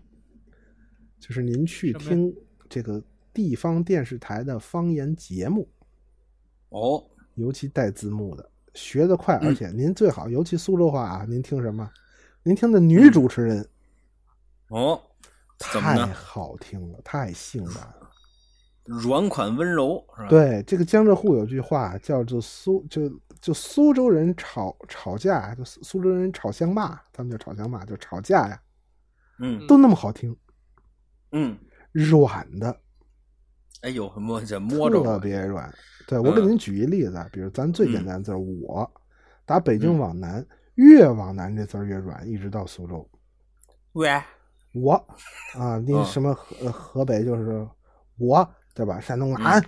[1.20, 2.32] 就是您去听
[2.70, 3.04] 这个
[3.34, 5.68] 地方电视台的方言节目，
[6.70, 7.04] 哦，
[7.34, 11.90] 尤其带字幕的，学得快，而且您最好，尤其苏州话啊，您听什么？
[12.44, 13.68] 您听的女主持人
[14.70, 15.02] 哦，
[15.60, 16.06] 太？
[16.08, 17.98] 好听了，太性感了。
[18.86, 23.08] 软款温柔是吧？，对，这个江浙沪有句话叫做苏，就
[23.40, 28.60] 就苏州人吵吵架，就苏苏州人吵相骂，他们叫吵相骂，就吵架呀，
[29.38, 30.36] 嗯都那么好听，
[31.32, 31.56] 嗯，
[31.92, 32.76] 软的，
[33.82, 35.74] 哎呦，摸这摸着特别软。
[36.08, 36.50] 对我给嗯。
[36.50, 38.90] 您举一例子啊，比如咱最简单的字儿“我”，
[39.46, 40.00] 打北京嗯。
[40.00, 40.46] 往南，
[40.76, 43.08] 越往南这字儿越软，一直到苏州。
[43.94, 44.10] 喂，
[44.74, 44.94] 我
[45.58, 46.06] 啊，您嗯。
[46.06, 47.68] 什么河呃河北就是
[48.18, 49.00] 我，对吧？
[49.00, 49.64] 山东俺，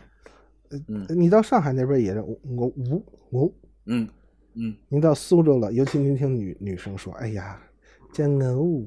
[0.88, 1.06] 嗯。
[1.10, 3.04] 呃你到上海那边也是我我我。
[3.32, 3.54] 我。
[3.86, 4.08] 嗯
[4.56, 7.60] 嗯，您到苏州了，尤其您听女女生说：“哎呀，
[8.14, 8.86] 这我，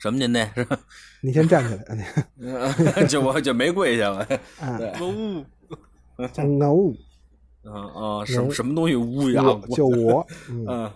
[0.00, 0.78] 什么您那是吧？
[1.20, 4.26] 你先站起来， 就我就没跪下了。
[4.58, 6.94] 啊，对， 哦，这我，
[7.64, 9.42] 嗯啊，什么什么东西乌鸦？
[9.76, 10.92] 就我， 嗯嗯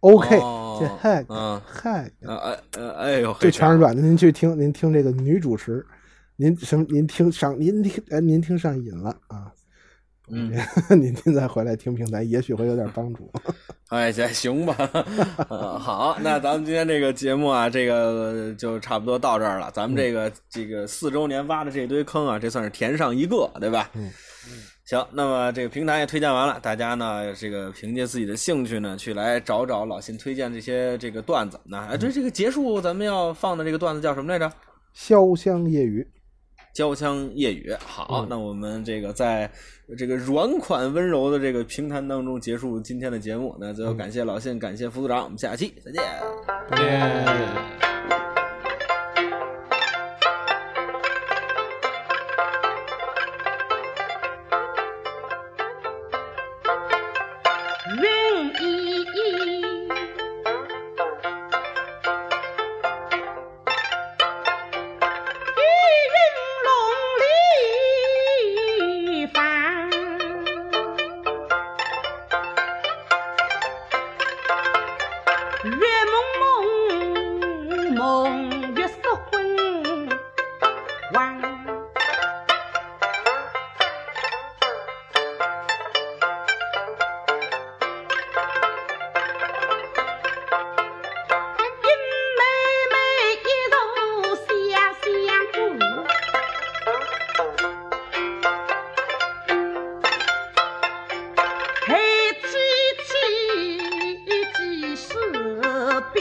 [0.00, 4.02] ，OK，哦这嗨嗯嗨，啊哎哎哎呦，这全是软的。
[4.02, 5.86] 您去听，您听这个女主持，
[6.34, 6.84] 您什么？
[6.88, 9.52] 您听上，您听，哎，您听上瘾了啊。
[10.32, 10.52] 嗯，
[11.00, 13.30] 您您再回来听平台，也许会有点帮助。
[13.90, 14.76] 哎，行行吧，
[15.48, 19.70] 呃 好，那咱们今天这个节目啊，这个就差不多到这儿了。
[19.72, 23.90] 咱们这个这个四周年挖的这堆坑啊，这算是填上一个，对吧？
[23.94, 24.10] 嗯
[24.84, 31.60] 行，那么这个平台也推荐完了，大家呢，这个凭借自己的兴趣呢，去来找找老辛推荐这些这个段子。
[31.64, 34.52] 那哎，对，这个结束咱们要放的这个段子叫什么来着？
[34.96, 36.04] 潇湘夜雨，
[36.72, 37.74] 交枪夜雨。
[37.84, 39.50] 好，嗯那我们这个在
[39.98, 43.56] 这个软款温柔的这个平台当中结束今天的节目。
[43.60, 46.02] 那最后感谢老信，感谢副组长，我们下期再见。
[46.82, 47.80] 耶。
[47.82, 47.89] 云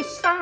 [0.10, 0.39] 必